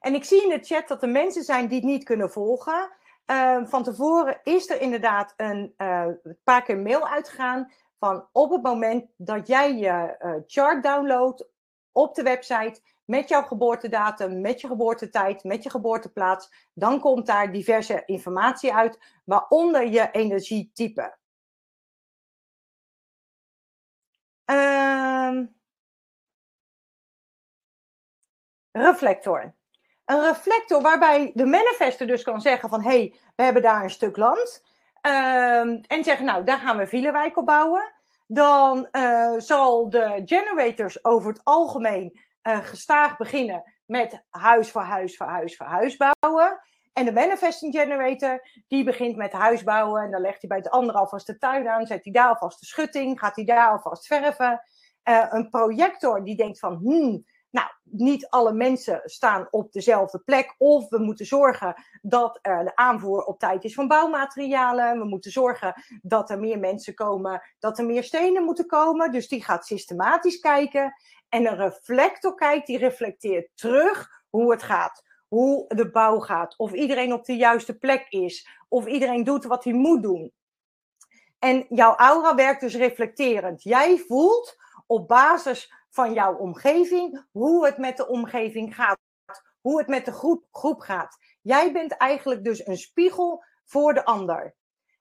[0.01, 2.93] En ik zie in de chat dat er mensen zijn die het niet kunnen volgen.
[3.27, 6.07] Uh, van tevoren is er inderdaad een uh,
[6.45, 7.73] paar keer mail uitgegaan.
[7.99, 11.49] Van op het moment dat jij je chart downloadt
[11.93, 16.69] op de website met jouw geboortedatum, met je geboortetijd, met je geboorteplaats.
[16.73, 21.17] Dan komt daar diverse informatie uit, waaronder je energietype.
[24.45, 25.55] Um,
[28.71, 29.55] reflector.
[30.07, 32.83] Een reflector waarbij de manifester dus kan zeggen van...
[32.83, 34.65] hé, hey, we hebben daar een stuk land.
[35.03, 37.93] Um, en zeggen, nou, daar gaan we Vielewijk op bouwen.
[38.27, 45.17] Dan uh, zal de generators over het algemeen uh, gestaag beginnen met huis voor huis
[45.17, 46.61] voor huis voor huis bouwen.
[46.93, 50.03] En de manifesting generator, die begint met huis bouwen.
[50.03, 51.87] En dan legt hij bij het andere alvast de tuin aan.
[51.87, 53.19] Zet hij daar alvast de schutting.
[53.19, 54.63] Gaat hij daar alvast verven.
[55.05, 60.55] Uh, een projector die denkt van, hmm, nou, niet alle mensen staan op dezelfde plek.
[60.59, 64.99] Of we moeten zorgen dat er de aanvoer op tijd is van bouwmaterialen.
[64.99, 69.13] We moeten zorgen dat er meer mensen komen, dat er meer stenen moeten komen.
[69.13, 70.95] Dus die gaat systematisch kijken.
[71.29, 75.05] En een reflector kijkt, die reflecteert terug hoe het gaat.
[75.29, 76.59] Hoe de bouw gaat.
[76.59, 78.49] Of iedereen op de juiste plek is.
[78.69, 80.33] Of iedereen doet wat hij moet doen.
[81.39, 83.63] En jouw aura werkt dus reflecterend.
[83.63, 84.57] Jij voelt
[84.87, 88.99] op basis van jouw omgeving hoe het met de omgeving gaat.
[89.61, 91.17] Hoe het met de groep, groep gaat.
[91.43, 94.55] Jij bent eigenlijk dus een spiegel voor de ander.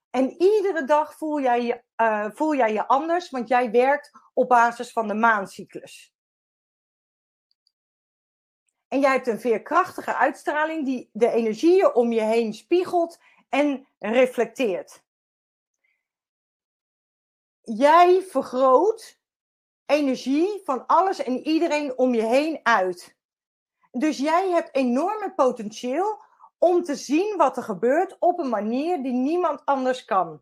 [0.10, 4.50] En iedere dag voel jij, je, uh, voel jij je anders, want jij werkt op
[4.50, 6.14] basis van de maancyclus.
[8.88, 13.18] En jij hebt een veerkrachtige uitstraling die de energieën om je heen spiegelt
[13.50, 15.04] en reflecteert.
[17.62, 19.24] Jij vergroot
[19.86, 23.18] energie van alles en iedereen om je heen uit.
[23.92, 26.24] Dus jij hebt enorme potentieel
[26.58, 30.42] om te zien wat er gebeurt op een manier die niemand anders kan.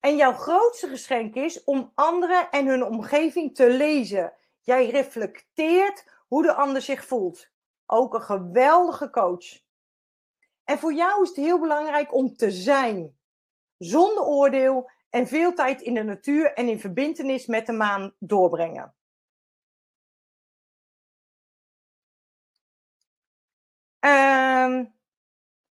[0.00, 4.32] En jouw grootste geschenk is om anderen en hun omgeving te lezen.
[4.60, 7.48] Jij reflecteert hoe de ander zich voelt.
[7.86, 9.62] Ook een geweldige coach.
[10.64, 13.18] En voor jou is het heel belangrijk om te zijn.
[13.78, 18.94] Zonder oordeel en veel tijd in de natuur en in verbindenis met de maan doorbrengen.
[24.00, 24.94] Um,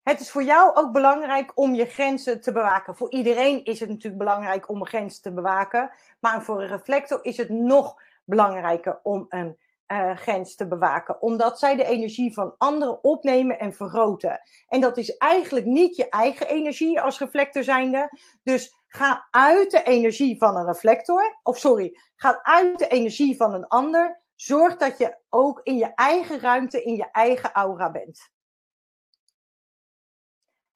[0.03, 2.95] het is voor jou ook belangrijk om je grenzen te bewaken.
[2.95, 5.91] Voor iedereen is het natuurlijk belangrijk om een grens te bewaken.
[6.19, 9.57] Maar voor een reflector is het nog belangrijker om een
[9.87, 11.21] uh, grens te bewaken.
[11.21, 14.41] Omdat zij de energie van anderen opnemen en vergroten.
[14.67, 18.17] En dat is eigenlijk niet je eigen energie als reflector zijnde.
[18.43, 21.39] Dus ga uit de energie van een reflector.
[21.43, 24.21] Of sorry, ga uit de energie van een ander.
[24.35, 28.31] Zorg dat je ook in je eigen ruimte, in je eigen aura bent.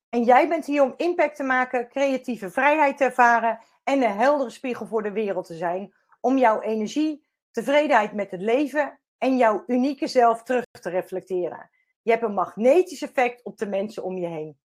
[0.09, 4.49] En jij bent hier om impact te maken, creatieve vrijheid te ervaren en een heldere
[4.49, 5.93] spiegel voor de wereld te zijn.
[6.19, 7.26] Om jouw energie,
[7.57, 11.69] tevredenheid met het leven en jouw unieke zelf terug te reflecteren.
[12.01, 14.57] Je hebt een magnetisch effect op de mensen om je heen.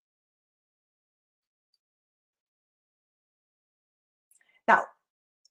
[4.64, 4.86] Nou,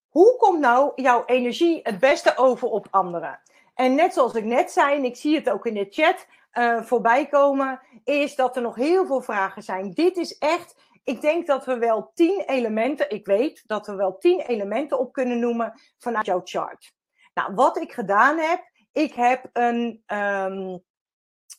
[0.09, 3.41] hoe komt nou jouw energie het beste over op anderen?
[3.73, 6.81] En net zoals ik net zei, en ik zie het ook in de chat, uh,
[6.83, 9.91] voorbij komen, is dat er nog heel veel vragen zijn.
[9.91, 14.17] Dit is echt, ik denk dat we wel tien elementen, ik weet dat we wel
[14.17, 16.99] tien elementen op kunnen noemen vanuit jouw chart.
[17.33, 20.83] Nou, wat ik gedaan heb, ik heb een, um,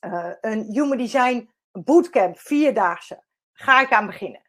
[0.07, 3.23] uh, een Human Design Bootcamp, vierdaagse.
[3.53, 4.43] Ga ik aan beginnen.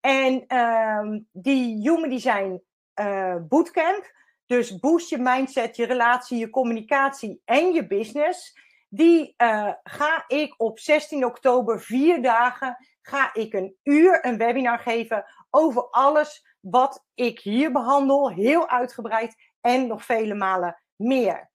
[0.00, 2.62] En um, die Human Design
[3.00, 4.12] uh, Bootcamp,
[4.46, 8.58] dus boost je mindset, je relatie, je communicatie en je business
[8.90, 14.78] die uh, ga ik op 16 oktober, vier dagen, ga ik een uur een webinar
[14.78, 21.50] geven over alles wat ik hier behandel, heel uitgebreid en nog vele malen meer.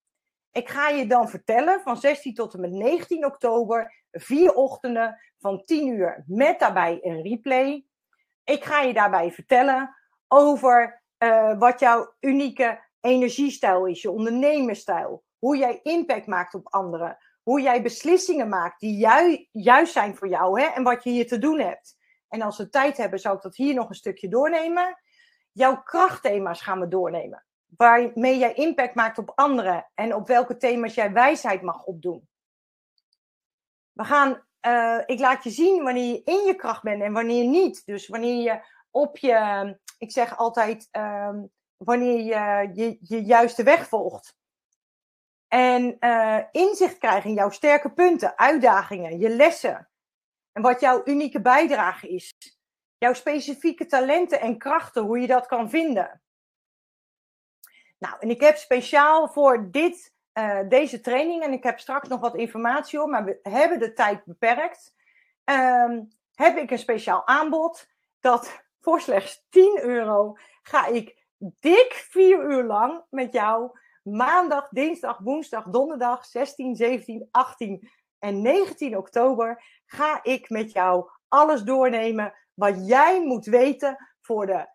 [0.51, 5.64] Ik ga je dan vertellen van 16 tot en met 19 oktober, vier ochtenden van
[5.66, 7.86] 10 uur met daarbij een replay.
[8.43, 9.95] Ik ga je daarbij vertellen
[10.28, 15.24] over uh, wat jouw unieke energiestijl is, je ondernemerstijl.
[15.38, 20.28] Hoe jij impact maakt op anderen hoe jij beslissingen maakt die ju juist zijn voor
[20.28, 21.97] jou hè, en wat je hier te doen hebt.
[22.28, 25.01] En als we tijd hebben, zou ik dat hier nog een stukje doornemen.
[25.51, 27.45] Jouw krachtthema's gaan we doornemen.
[27.78, 32.28] Waarmee jij impact maakt op anderen en op welke thema's jij wijsheid mag opdoen.
[33.91, 37.45] We gaan, uh, ik laat je zien wanneer je in je kracht bent en wanneer
[37.45, 37.86] niet.
[37.86, 38.61] Dus wanneer je
[38.91, 42.19] op je, ik zeg altijd, um, wanneer
[42.73, 44.36] je, je juiste weg volgt.
[45.47, 49.89] En uh, inzicht krijgen in jouw sterke punten, uitdagingen, je lessen.
[50.51, 52.34] En wat jouw unieke bijdrage is.
[52.97, 56.21] Jouw specifieke talenten en krachten, hoe je dat kan vinden.
[57.97, 62.19] Nou, en ik heb speciaal voor dit, uh, deze training, en ik heb straks nog
[62.19, 64.95] wat informatie op, maar we hebben de tijd beperkt.
[65.45, 67.87] Um, heb ik een speciaal aanbod
[68.19, 75.17] dat voor slechts 10 euro ga ik dik vier uur lang met jou maandag, dinsdag,
[75.17, 77.89] woensdag, donderdag 16, 17, 18
[78.19, 84.67] en 19 oktober ga ik met jou alles doornemen wat jij moet weten voor de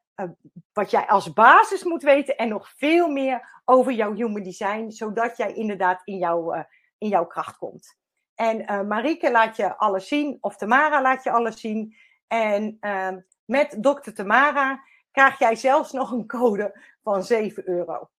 [0.73, 5.37] wat jij als basis moet weten en nog veel meer over jouw human design, zodat
[5.37, 6.63] jij inderdaad in, jou, uh,
[6.99, 7.99] in jouw kracht komt.
[8.35, 11.97] En uh, Marike laat je alles zien, of Tamara laat je alles zien.
[12.27, 18.11] En ehm, met dokter Tamara krijg jij zelfs nog een code van 7 euro.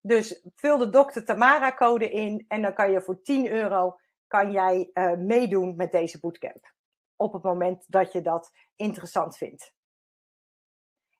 [0.00, 4.52] Dus vul de dokter Tamara code in en dan kan je voor 10 euro kan
[4.52, 6.72] jij meedoen met deze bootcamp.
[7.16, 9.75] Op het moment dat je dat interessant vindt.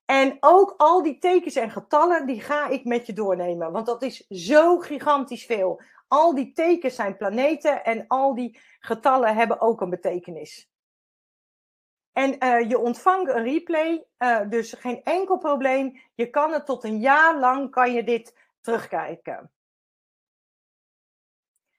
[0.07, 3.71] En ook al die tekens en getallen, die ga ik met je doornemen.
[3.71, 5.81] Want dat is zo gigantisch veel.
[6.07, 10.69] Al die tekens zijn planeten en al die getallen hebben ook een betekenis.
[12.11, 16.01] En uh, je ontvangt een replay, uh, dus geen enkel probleem.
[16.15, 19.51] Je kan het tot een jaar lang, kan je dit terugkijken.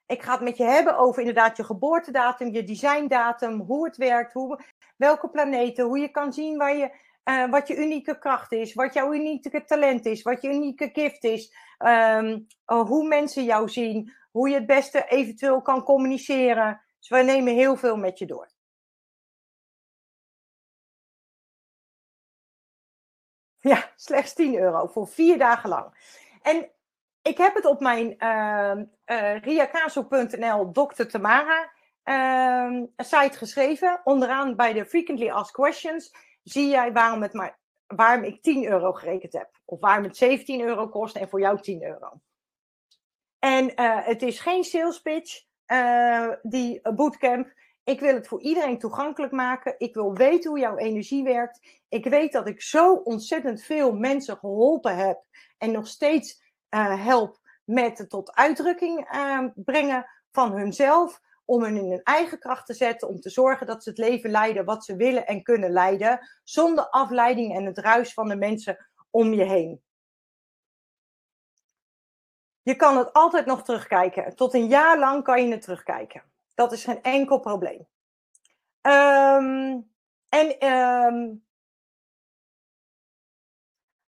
[0.05, 4.33] Ik ga het met je hebben over inderdaad je geboortedatum, je designdatum, hoe het werkt,
[4.33, 4.59] hoe,
[4.95, 6.91] welke planeten, hoe je kan zien waar je,
[7.29, 11.23] uh, wat je unieke kracht is, wat jouw unieke talent is, wat je unieke gift
[11.23, 16.81] is, um, uh, hoe mensen jou zien, hoe je het beste eventueel kan communiceren.
[16.99, 18.49] Dus we nemen heel veel met je door.
[23.59, 26.17] Ja, slechts 10 euro voor vier dagen lang.
[26.41, 26.69] En
[27.21, 28.75] ik heb het op mijn uh,
[29.05, 31.03] uh, riakaso.nl Dr.
[31.03, 31.71] Tamara
[32.03, 34.01] uh, site geschreven.
[34.03, 36.11] Onderaan bij de Frequently Asked Questions
[36.43, 37.59] zie jij waarom het maar
[37.95, 39.49] waarom ik 10 euro gerekend heb.
[39.65, 42.21] Of waarom het 17 euro kost en voor jou 10 euro.
[43.39, 47.53] En uh, het is geen sales pitch, uh, die bootcamp.
[47.83, 49.75] Ik wil het voor iedereen toegankelijk maken.
[49.77, 51.81] Ik wil weten hoe jouw energie werkt.
[51.89, 55.23] Ik weet dat ik zo ontzettend veel mensen geholpen heb
[55.57, 59.07] en nog steeds help met het tot uitdrukking
[59.55, 63.83] brengen van hunzelf om hen in hun eigen kracht te zetten, om te zorgen dat
[63.83, 68.13] ze het leven leiden wat ze willen en kunnen leiden, zonder afleiding en het ruis
[68.13, 69.81] van de mensen om je heen.
[72.61, 74.35] Je kan het altijd nog terugkijken.
[74.35, 76.23] Tot een jaar lang kan je het terugkijken.
[76.55, 77.87] Dat is geen enkel probleem.
[78.81, 79.91] Um,
[80.29, 81.45] en um,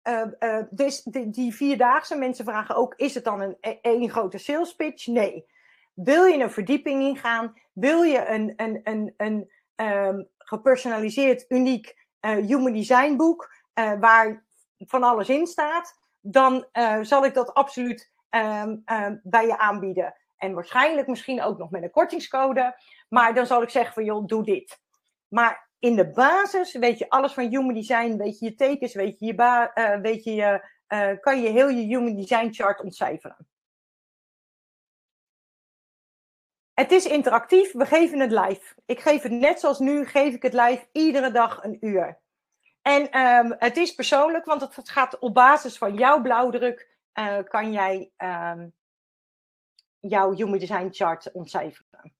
[0.07, 4.75] uh, uh, dus die, vierdaagse mensen vragen ook: is het dan een, een grote sales
[4.75, 5.07] pitch?
[5.07, 5.45] Nee.
[5.93, 7.53] Wil je een verdieping ingaan?
[7.73, 14.45] Wil je een, een, een, een um, gepersonaliseerd, uniek uh, human design boek uh, waar
[14.77, 15.99] van alles in staat?
[16.19, 20.15] Dan uh, zal ik dat absoluut um, um, bij je aanbieden.
[20.37, 22.79] En waarschijnlijk misschien ook nog met een kortingscode.
[23.09, 24.79] Maar dan zal ik zeggen van joh, doe dit.
[25.27, 28.17] Maar in de basis weet je alles van human design.
[28.17, 30.61] Weet je je tekens, weet je je weet je, je
[31.19, 33.47] kan je heel je human design chart ontcijferen.
[36.81, 38.75] Het is interactief, we geven het live.
[38.85, 42.19] Ik geef het net zoals nu, geef ik het live iedere dag een uur.
[42.81, 47.71] En um, het is persoonlijk, want het gaat op basis van jouw blauwdruk, uh, kan
[47.71, 48.73] jij um,
[49.99, 52.13] jouw Human Design Chart ontcijferen.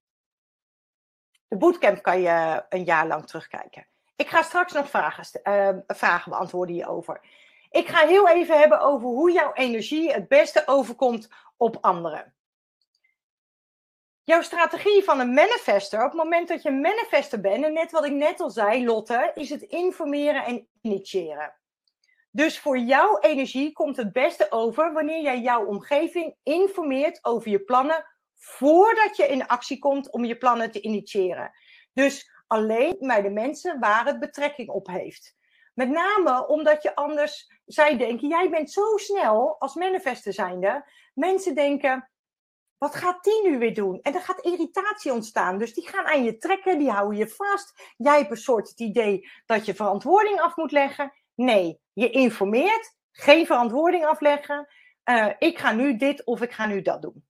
[1.47, 3.87] De bootcamp kan je een jaar lang terugkijken.
[4.15, 7.21] Ik ga straks nog vragen, uh, vragen beantwoorden hierover.
[7.69, 12.33] Ik ga heel even hebben over hoe jouw energie het beste overkomt op anderen.
[14.31, 17.91] Jouw strategie van een manifester, op het moment dat je een manifester bent, en net
[17.91, 21.53] wat ik net al zei, Lotte, is het informeren en initiëren.
[22.29, 27.59] Dus voor jouw energie komt het beste over wanneer jij jouw omgeving informeert over je
[27.59, 28.05] plannen
[28.35, 31.51] voordat je in actie komt om je plannen te initiëren.
[31.93, 35.35] Dus alleen bij de mensen waar het betrekking op heeft.
[35.73, 40.89] Met name omdat je anders, zij denken, jij bent zo snel als manifester zijnde.
[41.13, 42.10] Mensen denken,
[42.81, 44.01] wat gaat die nu weer doen?
[44.01, 45.57] En er gaat irritatie ontstaan.
[45.57, 47.93] Dus die gaan aan je trekken, die houden je vast.
[47.97, 51.13] Jij hebt een soort het idee dat je verantwoording af moet leggen.
[51.35, 54.67] Nee, je informeert, geen verantwoording afleggen.
[55.05, 57.25] Uh, ik ga nu dit of ik ga nu dat doen.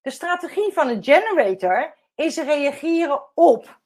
[0.00, 3.80] De strategie van een generator is reageren op.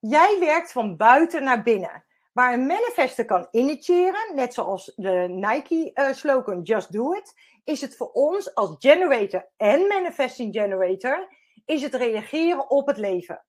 [0.00, 2.04] Jij werkt van buiten naar binnen.
[2.32, 7.96] Waar een manifester kan initiëren, net zoals de Nike-slogan uh, Just Do It, is het
[7.96, 11.28] voor ons als generator en manifesting generator,
[11.64, 13.44] is het reageren op het leven.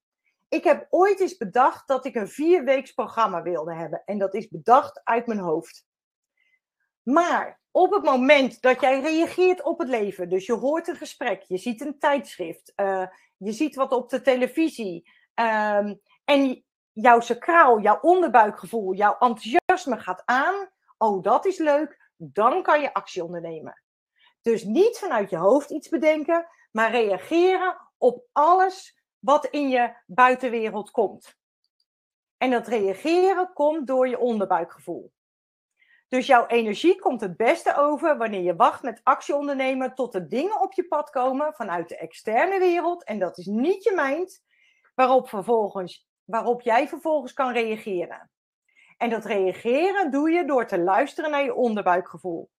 [0.50, 4.02] Ik heb ooit eens bedacht dat ik een vierweeks programma wilde hebben.
[4.06, 5.86] En dat is bedacht uit mijn hoofd.
[7.04, 11.44] Maar op het moment dat jij reageert op het leven, dus je hoort een gesprek,
[11.48, 13.08] je ziet een tijdschrift, uh,
[13.38, 16.64] je ziet wat op de televisie, um, en
[16.94, 22.94] jouw sacraal, jouw onderbuikgevoel, jouw enthousiasme gaat aan, oh dat is leuk, dan kan je
[22.94, 23.82] actie ondernemen.
[24.42, 30.92] Dus niet vanuit je hoofd iets bedenken, maar reageren op alles wat in je buitenwereld
[30.92, 31.36] komt.
[32.38, 35.12] En dat reageren komt door je onderbuikgevoel.
[36.08, 40.30] Dus jouw energie komt het beste over wanneer je wacht met actie ondernemen tot er
[40.30, 43.04] dingen op je pad komen vanuit de externe wereld.
[43.04, 44.44] En dat is niet je mind,
[44.96, 48.32] waarop vervolgens waarop jij vervolgens kan reageren.
[48.98, 52.50] En dat reageren doe je door te luisteren naar je onderbuikgevoel.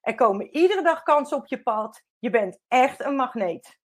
[0.00, 2.04] Er komen iedere dag kansen op je pad.
[2.18, 3.80] Je bent echt een magneet.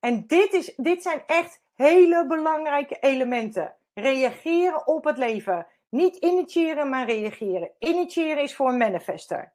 [0.00, 3.76] En dit, is, dit zijn echt hele belangrijke elementen.
[3.94, 5.66] Reageren op het leven.
[5.88, 7.72] Niet initiëren, maar reageren.
[7.78, 9.54] Initiëren is voor een manifester.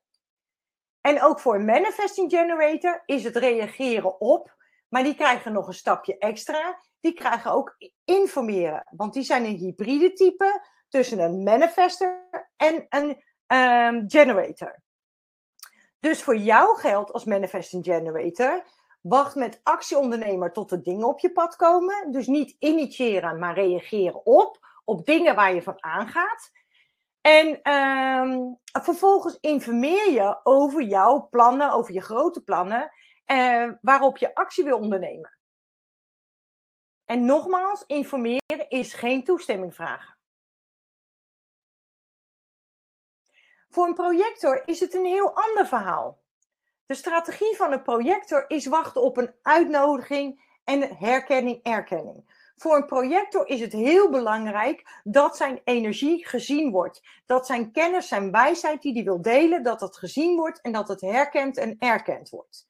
[1.01, 4.55] En ook voor een manifesting generator is het reageren op
[4.93, 6.79] maar die krijgen nog een stapje extra.
[6.99, 8.87] Die krijgen ook informeren.
[8.89, 13.09] Want die zijn een hybride type tussen een manifester en een
[13.57, 14.81] um, generator.
[15.99, 18.63] Dus voor jou geldt als manifesting generator.
[19.01, 22.11] Wacht met actieondernemer tot de dingen op je pad komen.
[22.11, 24.57] Dus niet initiëren, maar reageren op.
[24.83, 26.51] Op dingen waar je van aangaat.
[27.21, 32.91] En um, vervolgens informeer je over jouw plannen, over je grote plannen
[33.25, 35.37] eh, waarop je actie wil ondernemen.
[37.05, 40.17] En nogmaals, informeren is geen toestemming vragen.
[43.69, 46.21] Voor een projector is het een heel ander verhaal.
[46.85, 52.51] De strategie van een projector is wachten op een uitnodiging en herkenning, erkenning.
[52.55, 57.01] Voor een projector is het heel belangrijk dat zijn energie gezien wordt.
[57.25, 60.87] Dat zijn kennis, zijn wijsheid die hij wil delen, dat dat gezien wordt en dat
[60.87, 62.67] het herkend en erkend wordt.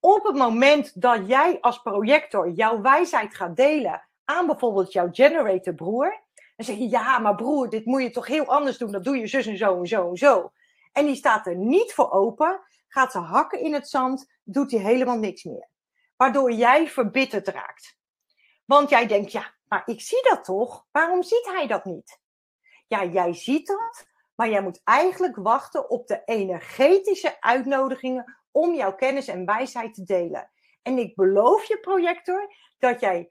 [0.00, 5.74] Op het moment dat jij als projector jouw wijsheid gaat delen aan bijvoorbeeld jouw generator
[5.74, 6.22] broer,
[6.56, 9.16] dan zeg je ja, maar broer, dit moet je toch heel anders doen, dat doe
[9.16, 10.52] je zus en zo en zo en zo.
[10.92, 14.80] En die staat er niet voor open, gaat ze hakken in het zand, doet hij
[14.80, 15.68] helemaal niks meer.
[16.16, 17.98] Waardoor jij verbitterd raakt.
[18.64, 20.86] Want jij denkt, ja, maar ik zie dat toch?
[20.90, 22.20] Waarom ziet hij dat niet?
[22.86, 28.94] Ja, jij ziet dat, maar jij moet eigenlijk wachten op de energetische uitnodigingen om jouw
[28.94, 30.50] kennis en wijsheid te delen.
[30.82, 33.30] En ik beloof je, projector, dat jij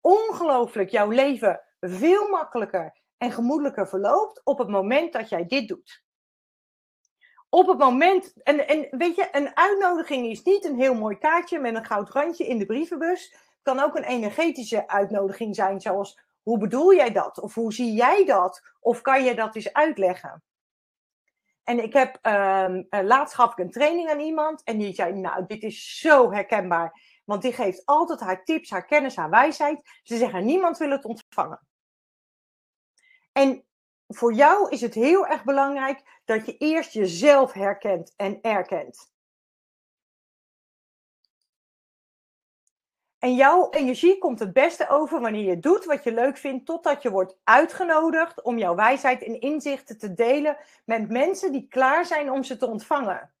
[0.00, 6.02] ongelooflijk jouw leven veel makkelijker en gemoedelijker verloopt op het moment dat jij dit doet.
[7.48, 11.58] Op het moment, en, en weet je, een uitnodiging is niet een heel mooi kaartje
[11.58, 16.58] met een goud randje in de brievenbus kan ook een energetische uitnodiging zijn, zoals hoe
[16.58, 17.40] bedoel jij dat?
[17.40, 18.62] Of hoe zie jij dat?
[18.80, 20.42] Of kan je dat eens uitleggen?
[21.64, 25.46] En ik heb uh, laatst gaf ik een training aan iemand en die zei, nou,
[25.46, 27.20] dit is zo herkenbaar.
[27.24, 29.80] Want die geeft altijd haar tips, haar kennis, haar wijsheid.
[30.02, 31.66] Ze zeggen, niemand wil het ontvangen.
[33.32, 33.64] En
[34.08, 39.13] voor jou is het heel erg belangrijk dat je eerst jezelf herkent en erkent.
[43.24, 47.02] En jouw energie komt het beste over wanneer je doet wat je leuk vindt, totdat
[47.02, 52.30] je wordt uitgenodigd om jouw wijsheid en inzichten te delen met mensen die klaar zijn
[52.30, 53.34] om ze te ontvangen.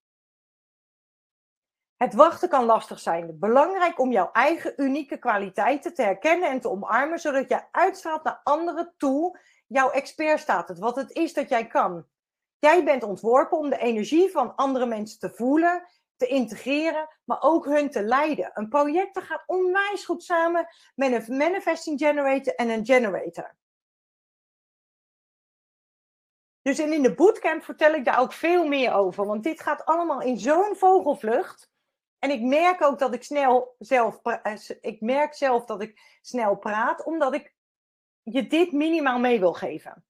[1.96, 3.38] Het wachten kan lastig zijn.
[3.38, 8.40] Belangrijk om jouw eigen unieke kwaliteiten te herkennen en te omarmen, zodat je uitstraalt naar
[8.44, 12.06] anderen toe jouw expertstatus, wat het is dat jij kan.
[12.58, 15.82] Jij bent ontworpen om de energie van andere mensen te voelen
[16.16, 18.50] te integreren, maar ook hun te leiden.
[18.54, 23.54] Een project gaat onwijs goed samen met een manifesting generator en een generator.
[26.62, 30.20] Dus in de bootcamp vertel ik daar ook veel meer over, want dit gaat allemaal
[30.20, 31.72] in zo'n vogelvlucht.
[32.18, 36.56] En ik merk ook dat ik snel zelf, eh, ik merk zelf dat ik snel
[36.56, 37.54] praat, omdat ik
[38.22, 40.04] je dit minimaal mee wil geven.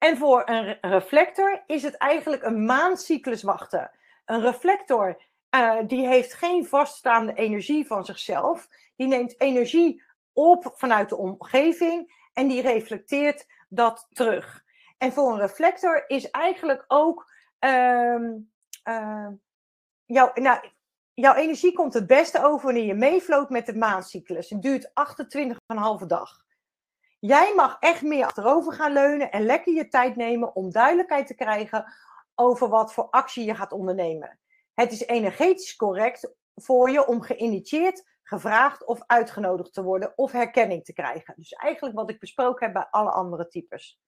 [0.00, 3.90] En voor een reflector is het eigenlijk een maandcyclus wachten.
[4.24, 5.22] Een reflector
[5.54, 8.68] uh, die heeft geen vaststaande energie van zichzelf.
[8.96, 14.64] Die neemt energie op vanuit de omgeving en die reflecteert dat terug.
[14.98, 18.20] En voor een reflector is eigenlijk ook uh,
[18.84, 19.28] uh,
[20.04, 20.60] jouw, nou,
[21.14, 24.50] jouw energie komt het beste over wanneer je meefloot met de maandcyclus.
[24.50, 24.90] Het duurt
[26.00, 26.44] 28,5 dag.
[27.20, 31.34] Jij mag echt meer achterover gaan leunen en lekker je tijd nemen om duidelijkheid te
[31.34, 31.92] krijgen
[32.34, 34.38] over wat voor actie je gaat ondernemen.
[34.74, 40.84] Het is energetisch correct voor je om geïnitieerd, gevraagd of uitgenodigd te worden of herkenning
[40.84, 41.34] te krijgen.
[41.36, 44.00] Dus eigenlijk wat ik besproken heb bij alle andere types.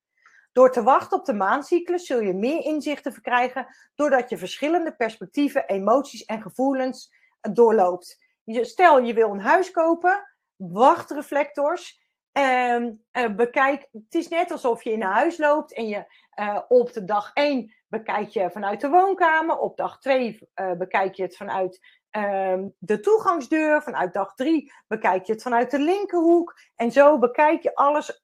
[0.51, 5.65] Door te wachten op de maancyclus zul je meer inzichten verkrijgen doordat je verschillende perspectieven,
[5.67, 8.17] emoties en gevoelens doorloopt.
[8.45, 12.02] Stel je wil een huis kopen, wacht reflectors
[12.33, 13.01] Um,
[13.35, 16.05] bekijk, het is net alsof je in een huis loopt en je
[16.39, 20.77] uh, op de dag 1 bekijk je vanuit de woonkamer, op dag 2 uh, eh,
[20.77, 21.79] bekijk je het vanuit
[22.11, 27.63] um, de toegangsdeur, vanuit dag 3 bekijk je het vanuit de linkerhoek en zo bekijk
[27.63, 28.21] je alles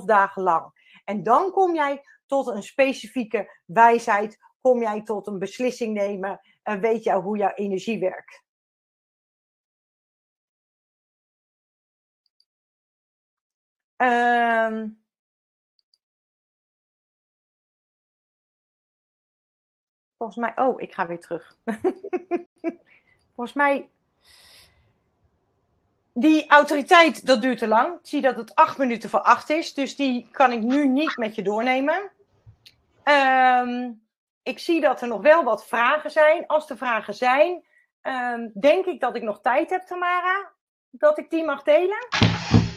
[0.00, 0.90] 28,5 dagen lang.
[1.04, 6.80] En dan kom jij tot een specifieke wijsheid, kom jij tot een beslissing nemen en
[6.80, 8.44] weet jij hoe jouw energie werkt.
[14.02, 15.02] Um,
[20.16, 20.52] volgens mij.
[20.56, 21.56] Oh, ik ga weer terug.
[23.34, 23.88] volgens mij.
[26.14, 27.94] Die autoriteit, dat duurt te lang.
[27.94, 29.74] Ik zie dat het acht minuten voor acht is.
[29.74, 32.10] Dus die kan ik nu niet met je doornemen.
[33.04, 34.02] Um,
[34.42, 36.46] ik zie dat er nog wel wat vragen zijn.
[36.46, 37.64] Als er vragen zijn,
[38.02, 40.50] um, denk ik dat ik nog tijd heb, Tamara.
[40.90, 42.08] Dat ik die mag delen.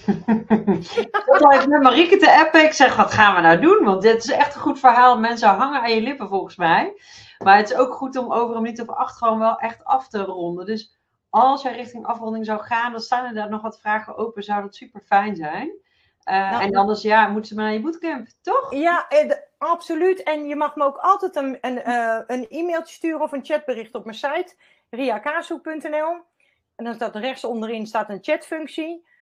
[0.99, 2.63] ik blijf met Marieke te appen.
[2.63, 3.83] Ik zeg, wat gaan we nou doen?
[3.83, 5.19] Want dit is echt een goed verhaal.
[5.19, 7.01] Mensen hangen aan je lippen volgens mij.
[7.37, 10.07] Maar het is ook goed om over een minuut of acht gewoon wel echt af
[10.07, 10.65] te ronden.
[10.65, 10.97] Dus
[11.29, 14.43] als jij richting afronding zou gaan, dan staan er daar nog wat vragen open.
[14.43, 15.71] Zou dat super fijn zijn.
[16.29, 18.73] Uh, en anders ja, moeten ze maar naar je bootcamp, toch?
[18.73, 20.23] Ja, eh, absoluut.
[20.23, 23.95] En je mag me ook altijd een, een, uh, een e-mailtje sturen of een chatbericht
[23.95, 24.55] op mijn site,
[24.89, 26.23] riakaashoek.nl.
[26.75, 29.07] En dan staat rechts onderin staat een chatfunctie.